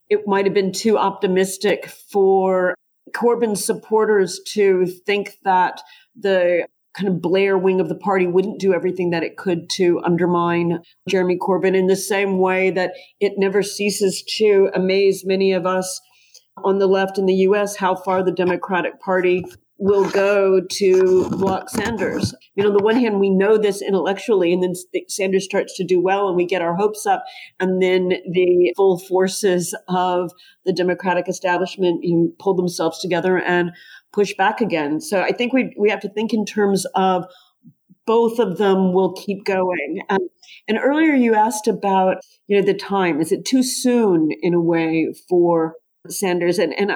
it 0.08 0.26
might 0.26 0.44
have 0.44 0.54
been 0.54 0.72
too 0.72 0.96
optimistic 0.96 1.86
for 1.86 2.74
Corbyn's 3.12 3.64
supporters 3.64 4.40
to 4.48 4.86
think 4.86 5.38
that 5.44 5.80
the 6.14 6.66
kind 6.94 7.08
of 7.08 7.20
Blair 7.20 7.58
wing 7.58 7.80
of 7.80 7.88
the 7.88 7.94
party 7.94 8.26
wouldn't 8.26 8.60
do 8.60 8.72
everything 8.72 9.10
that 9.10 9.22
it 9.22 9.36
could 9.36 9.68
to 9.70 10.00
undermine 10.04 10.80
Jeremy 11.08 11.36
Corbyn 11.36 11.76
in 11.76 11.86
the 11.86 11.96
same 11.96 12.38
way 12.38 12.70
that 12.70 12.92
it 13.20 13.34
never 13.36 13.62
ceases 13.62 14.22
to 14.36 14.70
amaze 14.74 15.24
many 15.24 15.52
of 15.52 15.66
us 15.66 16.00
on 16.58 16.78
the 16.78 16.86
left 16.86 17.18
in 17.18 17.26
the 17.26 17.34
US 17.34 17.76
how 17.76 17.94
far 17.94 18.22
the 18.22 18.30
Democratic 18.30 19.00
Party 19.00 19.44
will 19.78 20.08
go 20.10 20.60
to 20.60 21.28
block 21.30 21.68
Sanders. 21.68 22.32
You 22.54 22.62
know, 22.62 22.70
on 22.70 22.76
the 22.76 22.82
one 22.84 22.96
hand, 22.96 23.18
we 23.18 23.28
know 23.28 23.58
this 23.58 23.82
intellectually, 23.82 24.52
and 24.52 24.62
then 24.62 24.74
Sanders 25.08 25.44
starts 25.44 25.76
to 25.76 25.84
do 25.84 26.00
well, 26.00 26.28
and 26.28 26.36
we 26.36 26.46
get 26.46 26.62
our 26.62 26.76
hopes 26.76 27.06
up, 27.06 27.24
and 27.58 27.82
then 27.82 28.10
the 28.30 28.72
full 28.76 28.98
forces 29.00 29.74
of 29.88 30.30
the 30.64 30.72
Democratic 30.72 31.28
establishment 31.28 32.04
you 32.04 32.16
know, 32.16 32.32
pull 32.38 32.54
themselves 32.54 33.00
together 33.00 33.38
and 33.38 33.72
push 34.14 34.32
back 34.34 34.60
again. 34.60 35.00
So 35.00 35.20
I 35.20 35.32
think 35.32 35.52
we 35.52 35.74
we 35.78 35.90
have 35.90 36.00
to 36.00 36.08
think 36.08 36.32
in 36.32 36.44
terms 36.44 36.86
of 36.94 37.26
both 38.06 38.38
of 38.38 38.58
them 38.58 38.92
will 38.92 39.14
keep 39.14 39.44
going. 39.44 40.02
Um, 40.10 40.28
and 40.68 40.78
earlier 40.78 41.14
you 41.14 41.34
asked 41.34 41.68
about, 41.68 42.18
you 42.46 42.58
know, 42.58 42.66
the 42.66 42.74
time. 42.74 43.20
Is 43.20 43.32
it 43.32 43.44
too 43.44 43.62
soon 43.62 44.28
in 44.42 44.54
a 44.54 44.60
way 44.60 45.12
for 45.28 45.76
Sanders? 46.08 46.58
And, 46.58 46.78
and 46.78 46.92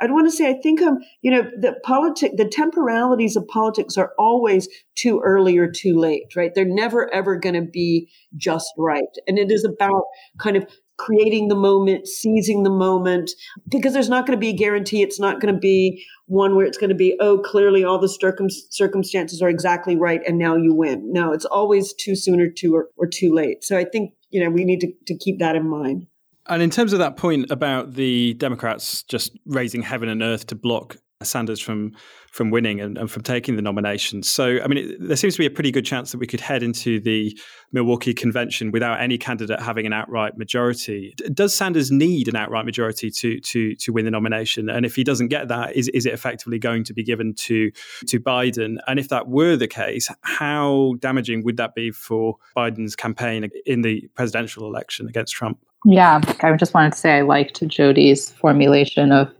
I'd 0.00 0.12
want 0.12 0.26
to 0.26 0.36
say, 0.36 0.48
I 0.48 0.54
think, 0.62 0.80
um, 0.82 0.98
you 1.22 1.30
know, 1.30 1.42
the 1.42 1.74
politic, 1.82 2.36
the 2.36 2.48
temporalities 2.48 3.36
of 3.36 3.46
politics 3.48 3.96
are 3.96 4.12
always 4.18 4.68
too 4.96 5.20
early 5.24 5.58
or 5.58 5.70
too 5.70 5.98
late, 5.98 6.32
right? 6.36 6.52
They're 6.54 6.64
never 6.64 7.12
ever 7.12 7.36
going 7.36 7.54
to 7.54 7.70
be 7.70 8.10
just 8.36 8.72
right. 8.78 9.02
And 9.26 9.38
it 9.38 9.50
is 9.50 9.64
about 9.64 10.04
kind 10.38 10.56
of 10.56 10.66
creating 11.00 11.48
the 11.48 11.56
moment, 11.56 12.06
seizing 12.06 12.62
the 12.62 12.70
moment, 12.70 13.30
because 13.68 13.94
there's 13.94 14.08
not 14.08 14.26
going 14.26 14.36
to 14.36 14.40
be 14.40 14.50
a 14.50 14.56
guarantee. 14.56 15.02
It's 15.02 15.18
not 15.18 15.40
going 15.40 15.54
to 15.54 15.58
be 15.58 16.04
one 16.26 16.54
where 16.54 16.66
it's 16.66 16.78
going 16.78 16.90
to 16.90 16.96
be, 16.96 17.16
oh, 17.20 17.38
clearly 17.38 17.82
all 17.84 17.98
the 17.98 18.08
circum- 18.08 18.50
circumstances 18.50 19.40
are 19.42 19.48
exactly 19.48 19.96
right 19.96 20.20
and 20.26 20.38
now 20.38 20.56
you 20.56 20.74
win. 20.74 21.12
No, 21.12 21.32
it's 21.32 21.46
always 21.46 21.94
too 21.94 22.14
soon 22.14 22.40
or 22.40 22.50
too 22.50 22.74
or, 22.74 22.88
or 22.96 23.06
too 23.06 23.32
late. 23.32 23.64
So 23.64 23.78
I 23.78 23.84
think, 23.84 24.12
you 24.30 24.42
know, 24.42 24.50
we 24.50 24.64
need 24.64 24.80
to, 24.80 24.92
to 25.06 25.16
keep 25.16 25.38
that 25.38 25.56
in 25.56 25.68
mind. 25.68 26.06
And 26.46 26.62
in 26.62 26.70
terms 26.70 26.92
of 26.92 26.98
that 26.98 27.16
point 27.16 27.50
about 27.50 27.94
the 27.94 28.34
Democrats 28.34 29.02
just 29.04 29.38
raising 29.46 29.82
heaven 29.82 30.08
and 30.08 30.22
earth 30.22 30.46
to 30.48 30.54
block 30.54 30.96
Sanders 31.22 31.60
from 31.60 31.92
from 32.30 32.50
winning 32.50 32.80
and, 32.80 32.96
and 32.96 33.10
from 33.10 33.22
taking 33.22 33.56
the 33.56 33.62
nomination. 33.62 34.22
So, 34.22 34.58
I 34.62 34.68
mean, 34.68 34.78
it, 34.78 34.96
there 35.00 35.16
seems 35.16 35.34
to 35.34 35.38
be 35.38 35.46
a 35.46 35.50
pretty 35.50 35.70
good 35.70 35.84
chance 35.84 36.12
that 36.12 36.18
we 36.18 36.26
could 36.26 36.40
head 36.40 36.62
into 36.62 36.98
the 37.00 37.36
Milwaukee 37.72 38.14
convention 38.14 38.70
without 38.70 39.00
any 39.00 39.18
candidate 39.18 39.60
having 39.60 39.84
an 39.84 39.92
outright 39.92 40.38
majority. 40.38 41.14
Does 41.34 41.54
Sanders 41.54 41.90
need 41.90 42.28
an 42.28 42.36
outright 42.36 42.64
majority 42.64 43.10
to 43.10 43.38
to 43.40 43.74
to 43.74 43.92
win 43.92 44.06
the 44.06 44.10
nomination? 44.10 44.70
And 44.70 44.86
if 44.86 44.96
he 44.96 45.04
doesn't 45.04 45.28
get 45.28 45.48
that, 45.48 45.76
is 45.76 45.88
is 45.88 46.06
it 46.06 46.14
effectively 46.14 46.58
going 46.58 46.84
to 46.84 46.94
be 46.94 47.02
given 47.02 47.34
to 47.34 47.70
to 48.06 48.18
Biden? 48.18 48.76
And 48.86 48.98
if 48.98 49.08
that 49.08 49.28
were 49.28 49.56
the 49.56 49.68
case, 49.68 50.08
how 50.22 50.94
damaging 51.00 51.44
would 51.44 51.58
that 51.58 51.74
be 51.74 51.90
for 51.90 52.36
Biden's 52.56 52.96
campaign 52.96 53.50
in 53.66 53.82
the 53.82 54.08
presidential 54.14 54.64
election 54.66 55.06
against 55.06 55.34
Trump? 55.34 55.58
Yeah, 55.84 56.20
I 56.40 56.56
just 56.56 56.74
wanted 56.74 56.92
to 56.92 56.98
say 56.98 57.18
I 57.18 57.22
liked 57.22 57.60
Jodi's 57.60 58.30
formulation 58.32 59.12
of 59.12 59.30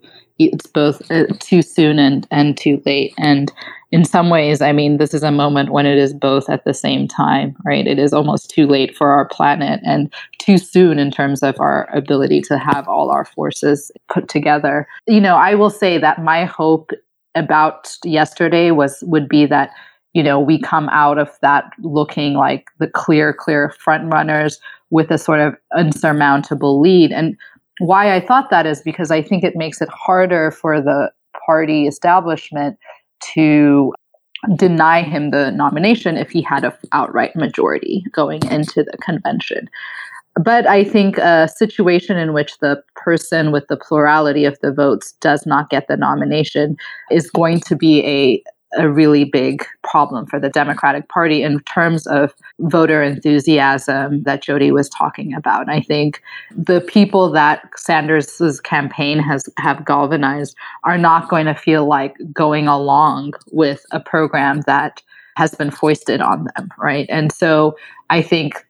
it's 0.46 0.66
both 0.66 1.08
uh, 1.10 1.26
too 1.38 1.62
soon 1.62 1.98
and 1.98 2.26
and 2.30 2.56
too 2.56 2.82
late. 2.86 3.14
And 3.18 3.52
in 3.92 4.04
some 4.04 4.30
ways 4.30 4.62
i 4.62 4.70
mean 4.70 4.98
this 4.98 5.12
is 5.12 5.24
a 5.24 5.32
moment 5.32 5.72
when 5.72 5.84
it 5.84 5.98
is 5.98 6.14
both 6.14 6.48
at 6.48 6.64
the 6.64 6.72
same 6.72 7.08
time 7.08 7.56
right? 7.64 7.86
It 7.86 7.98
is 7.98 8.12
almost 8.12 8.50
too 8.50 8.66
late 8.66 8.96
for 8.96 9.10
our 9.10 9.26
planet 9.26 9.80
and 9.84 10.12
too 10.38 10.58
soon 10.58 10.98
in 10.98 11.10
terms 11.10 11.42
of 11.42 11.58
our 11.58 11.88
ability 11.92 12.40
to 12.42 12.58
have 12.58 12.86
all 12.86 13.10
our 13.10 13.24
forces 13.24 13.90
put 14.08 14.28
together. 14.28 14.86
You 15.06 15.20
know 15.20 15.36
i 15.36 15.54
will 15.54 15.70
say 15.70 15.98
that 15.98 16.22
my 16.22 16.44
hope 16.44 16.90
about 17.34 17.96
yesterday 18.04 18.70
was 18.70 19.02
would 19.06 19.28
be 19.28 19.46
that 19.46 19.70
you 20.14 20.22
know 20.22 20.38
we 20.40 20.60
come 20.60 20.88
out 20.90 21.18
of 21.18 21.28
that 21.42 21.64
looking 21.80 22.34
like 22.34 22.66
the 22.78 22.88
clear 22.88 23.32
clear 23.32 23.70
front 23.70 24.12
runners 24.12 24.60
with 24.90 25.10
a 25.10 25.18
sort 25.18 25.40
of 25.40 25.56
unsurmountable 25.76 26.80
lead. 26.80 27.12
And 27.12 27.36
why 27.80 28.14
I 28.14 28.20
thought 28.20 28.50
that 28.50 28.66
is 28.66 28.82
because 28.82 29.10
I 29.10 29.22
think 29.22 29.42
it 29.42 29.56
makes 29.56 29.80
it 29.80 29.88
harder 29.88 30.50
for 30.50 30.80
the 30.80 31.10
party 31.46 31.86
establishment 31.86 32.78
to 33.34 33.92
deny 34.56 35.02
him 35.02 35.30
the 35.30 35.50
nomination 35.50 36.16
if 36.16 36.30
he 36.30 36.42
had 36.42 36.64
an 36.64 36.72
outright 36.92 37.34
majority 37.36 38.04
going 38.12 38.44
into 38.50 38.84
the 38.84 38.96
convention. 39.02 39.68
But 40.42 40.66
I 40.66 40.84
think 40.84 41.18
a 41.18 41.48
situation 41.48 42.16
in 42.16 42.32
which 42.32 42.58
the 42.58 42.82
person 42.94 43.50
with 43.50 43.66
the 43.68 43.76
plurality 43.76 44.44
of 44.44 44.58
the 44.60 44.72
votes 44.72 45.12
does 45.20 45.44
not 45.44 45.70
get 45.70 45.88
the 45.88 45.96
nomination 45.96 46.76
is 47.10 47.30
going 47.30 47.60
to 47.60 47.76
be 47.76 48.04
a 48.06 48.42
a 48.76 48.88
really 48.88 49.24
big 49.24 49.64
problem 49.82 50.26
for 50.26 50.38
the 50.38 50.48
Democratic 50.48 51.08
Party 51.08 51.42
in 51.42 51.60
terms 51.60 52.06
of 52.06 52.32
voter 52.60 53.02
enthusiasm 53.02 54.22
that 54.22 54.42
Jodi 54.42 54.70
was 54.70 54.88
talking 54.88 55.34
about. 55.34 55.68
I 55.68 55.80
think 55.80 56.22
the 56.56 56.80
people 56.80 57.30
that 57.32 57.68
Sanders's 57.76 58.60
campaign 58.60 59.18
has 59.18 59.48
have 59.58 59.84
galvanized 59.84 60.56
are 60.84 60.98
not 60.98 61.28
going 61.28 61.46
to 61.46 61.54
feel 61.54 61.86
like 61.86 62.16
going 62.32 62.68
along 62.68 63.32
with 63.50 63.84
a 63.90 64.00
program 64.00 64.60
that 64.66 65.02
has 65.36 65.54
been 65.54 65.70
foisted 65.70 66.20
on 66.20 66.46
them, 66.54 66.68
right? 66.78 67.06
And 67.08 67.32
so 67.32 67.76
I 68.08 68.22
think 68.22 68.66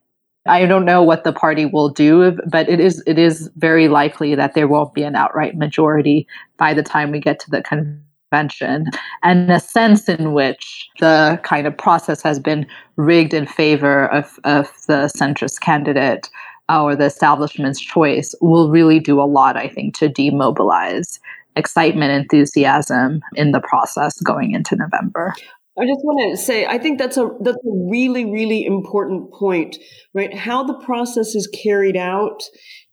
I 0.46 0.64
don't 0.64 0.86
know 0.86 1.02
what 1.02 1.24
the 1.24 1.32
party 1.32 1.66
will 1.66 1.90
do, 1.90 2.38
but 2.50 2.68
it 2.68 2.80
is 2.80 3.02
it 3.06 3.18
is 3.18 3.50
very 3.56 3.88
likely 3.88 4.34
that 4.34 4.54
there 4.54 4.68
won't 4.68 4.94
be 4.94 5.02
an 5.02 5.14
outright 5.14 5.56
majority 5.56 6.26
by 6.56 6.72
the 6.72 6.82
time 6.82 7.10
we 7.10 7.20
get 7.20 7.38
to 7.40 7.50
the 7.50 7.62
convention 7.62 8.04
and 8.32 9.50
a 9.50 9.60
sense 9.60 10.08
in 10.08 10.32
which 10.32 10.88
the 11.00 11.40
kind 11.42 11.66
of 11.66 11.76
process 11.76 12.22
has 12.22 12.38
been 12.38 12.66
rigged 12.96 13.34
in 13.34 13.46
favor 13.46 14.06
of, 14.06 14.38
of 14.44 14.70
the 14.86 15.10
centrist 15.16 15.60
candidate 15.60 16.30
uh, 16.68 16.82
or 16.82 16.94
the 16.94 17.04
establishment's 17.04 17.80
choice 17.80 18.34
will 18.40 18.70
really 18.70 19.00
do 19.00 19.20
a 19.20 19.24
lot, 19.24 19.56
I 19.56 19.68
think, 19.68 19.94
to 19.96 20.08
demobilize 20.08 21.18
excitement, 21.56 22.12
enthusiasm 22.12 23.20
in 23.34 23.50
the 23.50 23.60
process 23.60 24.20
going 24.20 24.52
into 24.52 24.76
November. 24.76 25.34
I 25.78 25.86
just 25.86 26.04
want 26.04 26.30
to 26.30 26.42
say, 26.42 26.66
I 26.66 26.78
think 26.78 26.98
that's 26.98 27.16
a 27.16 27.30
that's 27.40 27.56
a 27.56 27.88
really 27.88 28.24
really 28.24 28.64
important 28.64 29.32
point, 29.32 29.78
right? 30.14 30.36
How 30.36 30.62
the 30.62 30.74
process 30.74 31.34
is 31.34 31.48
carried 31.48 31.96
out. 31.96 32.42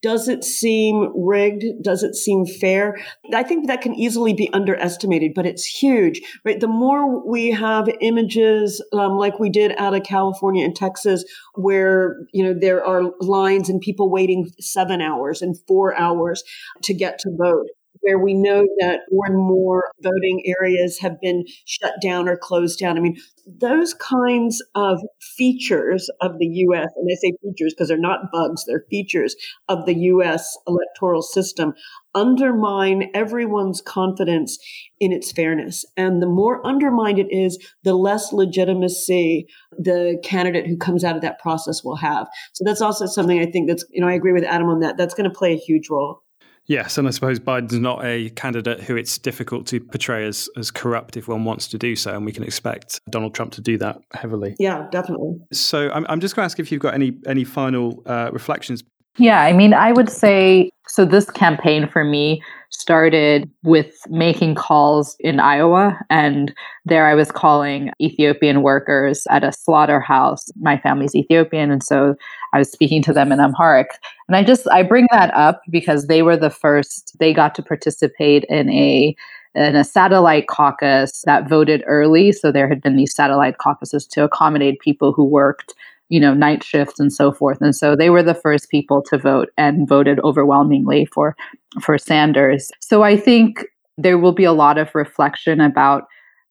Does 0.01 0.27
it 0.27 0.43
seem 0.43 1.11
rigged? 1.15 1.63
Does 1.81 2.03
it 2.03 2.15
seem 2.15 2.45
fair? 2.45 2.97
I 3.33 3.41
think 3.43 3.67
that 3.67 3.81
can 3.81 3.95
easily 3.95 4.33
be 4.33 4.51
underestimated, 4.53 5.31
but 5.35 5.47
it's 5.47 5.65
huge, 5.65 6.21
right? 6.45 6.59
The 6.59 6.67
more 6.67 7.27
we 7.27 7.51
have 7.51 7.89
images 8.01 8.83
um, 8.93 9.17
like 9.17 9.39
we 9.39 9.49
did 9.49 9.73
out 9.77 9.95
of 9.95 10.03
California 10.03 10.63
and 10.63 10.75
Texas, 10.75 11.25
where 11.55 12.17
you 12.31 12.43
know 12.43 12.53
there 12.53 12.85
are 12.85 13.11
lines 13.19 13.69
and 13.69 13.81
people 13.81 14.11
waiting 14.11 14.51
seven 14.59 15.01
hours 15.01 15.41
and 15.41 15.55
four 15.67 15.97
hours 15.97 16.43
to 16.83 16.93
get 16.93 17.17
to 17.19 17.31
vote 17.35 17.67
where 18.01 18.19
we 18.19 18.33
know 18.33 18.65
that 18.79 19.01
more 19.11 19.25
and 19.25 19.37
more 19.37 19.91
voting 20.01 20.43
areas 20.59 20.99
have 20.99 21.19
been 21.21 21.45
shut 21.65 21.93
down 22.01 22.27
or 22.27 22.37
closed 22.37 22.79
down. 22.79 22.97
I 22.97 23.01
mean, 23.01 23.17
those 23.59 23.93
kinds 23.93 24.61
of 24.75 24.99
features 25.37 26.09
of 26.21 26.37
the 26.39 26.47
US, 26.47 26.89
and 26.95 27.09
I 27.09 27.15
say 27.15 27.33
features 27.41 27.73
because 27.73 27.87
they're 27.87 27.97
not 27.97 28.31
bugs, 28.31 28.65
they're 28.65 28.85
features 28.89 29.35
of 29.69 29.85
the 29.85 29.95
US 29.95 30.57
electoral 30.67 31.21
system, 31.21 31.73
undermine 32.13 33.09
everyone's 33.13 33.81
confidence 33.81 34.57
in 34.99 35.11
its 35.13 35.31
fairness. 35.31 35.85
And 35.95 36.21
the 36.21 36.27
more 36.27 36.65
undermined 36.65 37.19
it 37.19 37.27
is, 37.29 37.57
the 37.83 37.93
less 37.93 38.33
legitimacy 38.33 39.47
the 39.77 40.19
candidate 40.23 40.67
who 40.67 40.75
comes 40.75 41.03
out 41.03 41.15
of 41.15 41.21
that 41.21 41.39
process 41.39 41.83
will 41.83 41.95
have. 41.97 42.27
So 42.53 42.63
that's 42.65 42.81
also 42.81 43.05
something 43.05 43.39
I 43.39 43.45
think 43.45 43.67
that's, 43.69 43.85
you 43.91 44.01
know, 44.01 44.07
I 44.07 44.13
agree 44.13 44.33
with 44.33 44.43
Adom 44.43 44.71
on 44.71 44.79
that. 44.79 44.97
That's 44.97 45.13
going 45.13 45.29
to 45.29 45.35
play 45.35 45.53
a 45.53 45.57
huge 45.57 45.89
role. 45.89 46.23
Yes, 46.67 46.97
and 46.97 47.07
I 47.07 47.11
suppose 47.11 47.39
Biden's 47.39 47.79
not 47.79 48.03
a 48.03 48.29
candidate 48.31 48.81
who 48.81 48.97
it's 48.97 49.17
difficult 49.17 49.65
to 49.67 49.79
portray 49.79 50.27
as, 50.27 50.49
as 50.57 50.69
corrupt 50.69 51.15
if 51.15 51.27
one 51.27 51.45
wants 51.45 51.67
to 51.69 51.77
do 51.77 51.95
so, 51.95 52.13
and 52.13 52.25
we 52.25 52.33
can 52.33 52.43
expect 52.43 52.99
Donald 53.09 53.33
Trump 53.33 53.53
to 53.53 53.61
do 53.61 53.77
that 53.77 54.01
heavily. 54.13 54.55
Yeah, 54.59 54.87
definitely. 54.91 55.39
So 55.53 55.89
I'm, 55.91 56.05
I'm 56.09 56.19
just 56.19 56.35
going 56.35 56.43
to 56.43 56.45
ask 56.45 56.59
if 56.59 56.71
you've 56.71 56.81
got 56.81 56.93
any 56.93 57.17
any 57.25 57.45
final 57.45 58.03
uh, 58.05 58.29
reflections. 58.33 58.83
Yeah, 59.17 59.41
I 59.41 59.53
mean, 59.53 59.73
I 59.73 59.91
would 59.91 60.09
say 60.09 60.69
so. 60.87 61.03
This 61.03 61.29
campaign 61.29 61.87
for 61.87 62.03
me 62.03 62.41
started 62.69 63.49
with 63.63 63.95
making 64.09 64.55
calls 64.55 65.15
in 65.19 65.39
Iowa. 65.39 65.97
And 66.09 66.53
there 66.85 67.07
I 67.07 67.15
was 67.15 67.31
calling 67.31 67.91
Ethiopian 67.99 68.61
workers 68.61 69.25
at 69.29 69.43
a 69.43 69.51
slaughterhouse. 69.51 70.51
My 70.59 70.77
family's 70.77 71.15
Ethiopian. 71.15 71.71
And 71.71 71.83
so 71.83 72.15
I 72.53 72.59
was 72.59 72.71
speaking 72.71 73.01
to 73.03 73.13
them 73.13 73.31
in 73.31 73.39
Amharic. 73.39 73.89
And 74.27 74.35
I 74.35 74.43
just, 74.43 74.67
I 74.69 74.83
bring 74.83 75.07
that 75.11 75.33
up 75.33 75.61
because 75.69 76.07
they 76.07 76.21
were 76.21 76.37
the 76.37 76.49
first, 76.49 77.15
they 77.19 77.33
got 77.33 77.55
to 77.55 77.63
participate 77.63 78.43
in 78.49 78.69
a, 78.69 79.15
in 79.55 79.75
a 79.75 79.83
satellite 79.83 80.47
caucus 80.47 81.23
that 81.25 81.49
voted 81.49 81.83
early. 81.87 82.31
So 82.31 82.51
there 82.51 82.67
had 82.67 82.81
been 82.81 82.97
these 82.97 83.15
satellite 83.15 83.57
caucuses 83.57 84.05
to 84.07 84.23
accommodate 84.23 84.79
people 84.81 85.13
who 85.13 85.23
worked 85.23 85.73
you 86.09 86.19
know 86.19 86.33
night 86.33 86.63
shifts 86.63 86.99
and 86.99 87.11
so 87.11 87.31
forth. 87.31 87.59
And 87.61 87.75
so 87.75 87.95
they 87.95 88.09
were 88.09 88.23
the 88.23 88.33
first 88.33 88.69
people 88.69 89.01
to 89.09 89.17
vote 89.17 89.49
and 89.57 89.87
voted 89.87 90.19
overwhelmingly 90.21 91.05
for 91.05 91.35
for 91.81 91.97
Sanders. 91.97 92.71
So 92.79 93.03
i 93.03 93.17
think 93.17 93.65
there 93.97 94.17
will 94.17 94.33
be 94.33 94.43
a 94.43 94.53
lot 94.53 94.77
of 94.77 94.93
reflection 94.93 95.59
about 95.59 96.03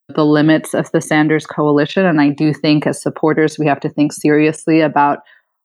the 0.09 0.25
limits 0.25 0.75
of 0.75 0.91
the 0.93 1.01
Sanders 1.01 1.47
coalition. 1.47 2.05
And 2.05 2.21
i 2.21 2.31
do 2.31 2.53
think 2.53 2.87
as 2.87 3.01
supporters 3.01 3.59
we 3.59 3.67
have 3.67 3.81
to 3.81 3.89
think 3.89 4.13
seriously 4.13 4.81
about 4.81 5.21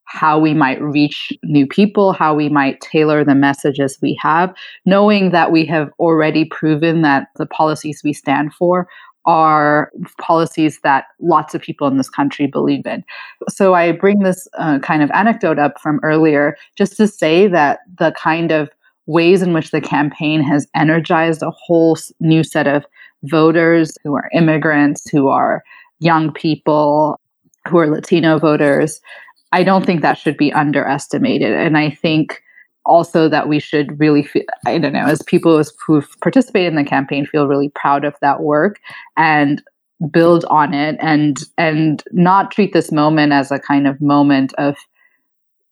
how 0.05 0.37
we 0.37 0.53
might 0.53 0.81
reach 0.81 1.31
new 1.43 1.65
people, 1.65 2.11
how 2.11 2.35
we 2.35 2.49
might 2.49 2.81
tailor 2.81 3.23
the 3.23 3.35
messages 3.35 3.97
we 4.01 4.17
have, 4.21 4.53
knowing 4.85 5.31
that 5.31 5.53
we 5.53 5.65
have 5.65 5.89
already 5.99 6.43
proven 6.43 7.01
that 7.01 7.27
the 7.37 7.45
policies 7.45 8.01
we 8.03 8.11
stand 8.11 8.53
for 8.53 8.87
are 9.25 9.91
policies 10.17 10.79
that 10.83 11.05
lots 11.19 11.53
of 11.53 11.61
people 11.61 11.87
in 11.87 11.97
this 11.97 12.09
country 12.09 12.47
believe 12.47 12.85
in. 12.85 13.03
So 13.49 13.73
I 13.73 13.91
bring 13.91 14.19
this 14.19 14.47
uh, 14.57 14.79
kind 14.79 15.03
of 15.03 15.11
anecdote 15.11 15.59
up 15.59 15.79
from 15.79 15.99
earlier 16.03 16.57
just 16.75 16.97
to 16.97 17.07
say 17.07 17.47
that 17.47 17.79
the 17.99 18.13
kind 18.17 18.51
of 18.51 18.69
ways 19.05 19.41
in 19.41 19.53
which 19.53 19.71
the 19.71 19.81
campaign 19.81 20.41
has 20.41 20.67
energized 20.75 21.43
a 21.43 21.51
whole 21.51 21.97
new 22.19 22.43
set 22.43 22.67
of 22.67 22.85
voters 23.23 23.97
who 24.03 24.15
are 24.15 24.29
immigrants, 24.33 25.09
who 25.09 25.27
are 25.27 25.63
young 25.99 26.31
people, 26.31 27.19
who 27.67 27.77
are 27.77 27.87
Latino 27.87 28.39
voters. 28.39 29.01
I 29.51 29.63
don't 29.63 29.85
think 29.85 30.01
that 30.01 30.17
should 30.17 30.37
be 30.37 30.53
underestimated. 30.53 31.51
And 31.51 31.77
I 31.77 31.91
think 31.91 32.41
also 32.85 33.29
that 33.29 33.47
we 33.47 33.59
should 33.59 33.99
really 33.99 34.23
feel, 34.23 34.43
I 34.65 34.77
don't 34.77 34.93
know, 34.93 35.05
as 35.05 35.21
people 35.23 35.63
who've 35.85 36.07
participated 36.21 36.69
in 36.69 36.75
the 36.75 36.83
campaign 36.83 37.25
feel 37.25 37.47
really 37.47 37.69
proud 37.69 38.05
of 38.05 38.15
that 38.21 38.41
work 38.41 38.79
and 39.17 39.61
build 40.11 40.45
on 40.45 40.73
it 40.73 40.97
and 40.99 41.43
and 41.57 42.03
not 42.11 42.51
treat 42.51 42.73
this 42.73 42.91
moment 42.91 43.33
as 43.33 43.51
a 43.51 43.59
kind 43.59 43.87
of 43.87 44.01
moment 44.01 44.51
of 44.57 44.75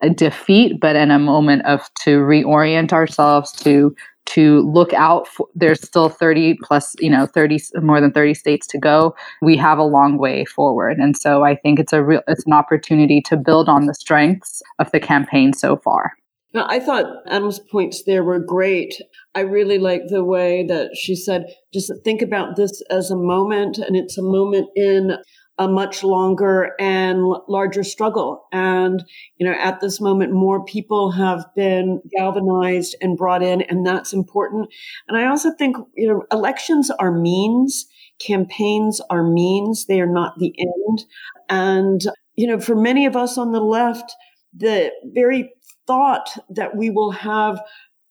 a 0.01 0.09
defeat 0.09 0.79
but 0.79 0.95
in 0.95 1.09
a 1.09 1.17
moment 1.17 1.65
of 1.65 1.89
to 1.99 2.19
reorient 2.19 2.93
ourselves 2.93 3.51
to 3.51 3.95
to 4.29 4.61
look 4.71 4.93
out 4.93 5.27
for 5.27 5.47
there's 5.55 5.81
still 5.81 6.09
30 6.09 6.59
plus 6.63 6.95
you 6.99 7.09
know 7.09 7.25
30 7.25 7.59
more 7.81 7.99
than 7.99 8.11
30 8.11 8.35
states 8.35 8.67
to 8.67 8.77
go. 8.77 9.15
We 9.41 9.57
have 9.57 9.79
a 9.79 9.83
long 9.83 10.19
way 10.19 10.45
forward. 10.45 10.99
And 10.99 11.17
so 11.17 11.43
i 11.43 11.55
think 11.55 11.79
it's 11.79 11.93
a 11.93 12.03
real 12.03 12.21
it's 12.27 12.45
an 12.45 12.53
opportunity 12.53 13.21
to 13.21 13.35
build 13.35 13.67
on 13.67 13.87
the 13.87 13.93
strengths 13.93 14.61
of 14.77 14.91
the 14.91 14.99
campaign 14.99 15.53
so 15.53 15.77
far 15.77 16.13
I 16.55 16.79
thought 16.79 17.05
Adom's 17.27 17.59
points 17.59 18.03
there 18.03 18.23
were 18.23 18.39
great. 18.39 18.95
I 19.35 19.41
really 19.41 19.77
like 19.77 20.03
the 20.07 20.23
way 20.23 20.65
that 20.67 20.95
she 20.95 21.15
said, 21.15 21.45
just 21.73 21.91
think 22.03 22.21
about 22.21 22.55
this 22.55 22.81
as 22.89 23.11
a 23.11 23.15
moment, 23.15 23.77
and 23.77 23.95
it's 23.95 24.17
a 24.17 24.23
moment 24.23 24.67
in 24.75 25.17
a 25.59 25.67
much 25.67 26.03
longer 26.03 26.71
and 26.79 27.21
larger 27.49 27.83
struggle. 27.83 28.47
And, 28.53 29.03
you 29.37 29.45
know, 29.45 29.53
at 29.59 29.81
this 29.81 29.99
moment, 29.99 30.31
more 30.31 30.63
people 30.63 31.11
have 31.11 31.45
been 31.55 32.01
galvanized 32.17 32.95
and 33.01 33.17
brought 33.17 33.43
in, 33.43 33.61
and 33.63 33.85
that's 33.85 34.13
important. 34.13 34.69
And 35.07 35.17
I 35.17 35.27
also 35.27 35.51
think, 35.51 35.75
you 35.95 36.07
know, 36.07 36.23
elections 36.31 36.89
are 36.89 37.11
means, 37.11 37.85
campaigns 38.25 39.01
are 39.09 39.23
means, 39.23 39.85
they 39.85 39.99
are 39.99 40.11
not 40.11 40.33
the 40.39 40.55
end. 40.57 41.03
And, 41.49 42.01
you 42.35 42.47
know, 42.47 42.59
for 42.59 42.75
many 42.75 43.05
of 43.05 43.17
us 43.17 43.37
on 43.37 43.51
the 43.51 43.59
left, 43.59 44.15
the 44.55 44.91
very 45.13 45.51
thought 45.89 46.37
that 46.49 46.77
we 46.77 46.91
will 46.91 47.11
have 47.11 47.59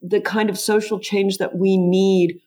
the 0.03 0.21
kind 0.21 0.51
of 0.51 0.59
social 0.59 0.99
change 0.99 1.39
that 1.39 1.57
we 1.57 1.77
need 1.77 2.41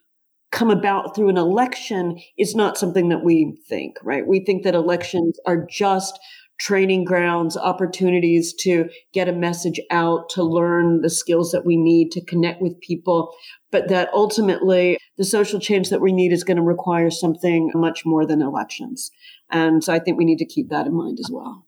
come 0.51 0.69
about 0.69 1.15
through 1.15 1.29
an 1.29 1.38
election 1.38 2.19
is 2.38 2.53
not 2.53 2.77
something 2.77 3.07
that 3.07 3.23
we 3.23 3.57
think, 3.69 3.95
right? 4.03 4.27
We 4.27 4.43
think 4.43 4.63
that 4.63 4.75
elections 4.75 5.39
are 5.45 5.65
just 5.69 6.19
training 6.59 7.05
grounds, 7.05 7.55
opportunities 7.55 8.53
to 8.53 8.89
get 9.13 9.29
a 9.29 9.34
message 9.34 9.79
out, 9.89 10.29
to 10.29 10.43
learn 10.43 11.01
the 11.01 11.09
skills 11.09 11.51
that 11.51 11.65
we 11.65 11.77
need 11.77 12.11
to 12.11 12.23
connect 12.25 12.61
with 12.61 12.79
people, 12.82 13.34
but 13.71 13.88
that 13.88 14.09
ultimately 14.13 14.97
the 15.17 15.23
social 15.23 15.61
change 15.61 15.89
that 15.89 16.01
we 16.01 16.11
need 16.11 16.34
is 16.34 16.43
going 16.43 16.57
to 16.57 16.63
require 16.63 17.09
something 17.09 17.71
much 17.73 18.05
more 18.05 18.25
than 18.25 18.41
elections. 18.41 19.09
And 19.49 19.82
so 19.82 19.93
I 19.93 19.99
think 19.99 20.17
we 20.17 20.25
need 20.25 20.39
to 20.39 20.45
keep 20.45 20.69
that 20.69 20.86
in 20.86 20.93
mind 20.93 21.17
as 21.19 21.32
well. 21.32 21.65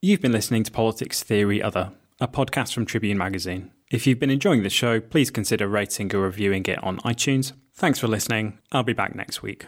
You've 0.00 0.20
been 0.20 0.32
listening 0.32 0.62
to 0.62 0.70
Politics 0.70 1.24
Theory 1.24 1.60
Other 1.60 1.92
a 2.20 2.28
podcast 2.28 2.72
from 2.72 2.86
Tribune 2.86 3.18
Magazine. 3.18 3.72
If 3.90 4.06
you've 4.06 4.18
been 4.18 4.30
enjoying 4.30 4.62
the 4.62 4.70
show, 4.70 5.00
please 5.00 5.30
consider 5.30 5.68
rating 5.68 6.14
or 6.14 6.20
reviewing 6.20 6.64
it 6.66 6.82
on 6.82 6.98
iTunes. 6.98 7.52
Thanks 7.74 7.98
for 7.98 8.08
listening. 8.08 8.58
I'll 8.72 8.82
be 8.82 8.92
back 8.94 9.14
next 9.14 9.42
week. 9.42 9.66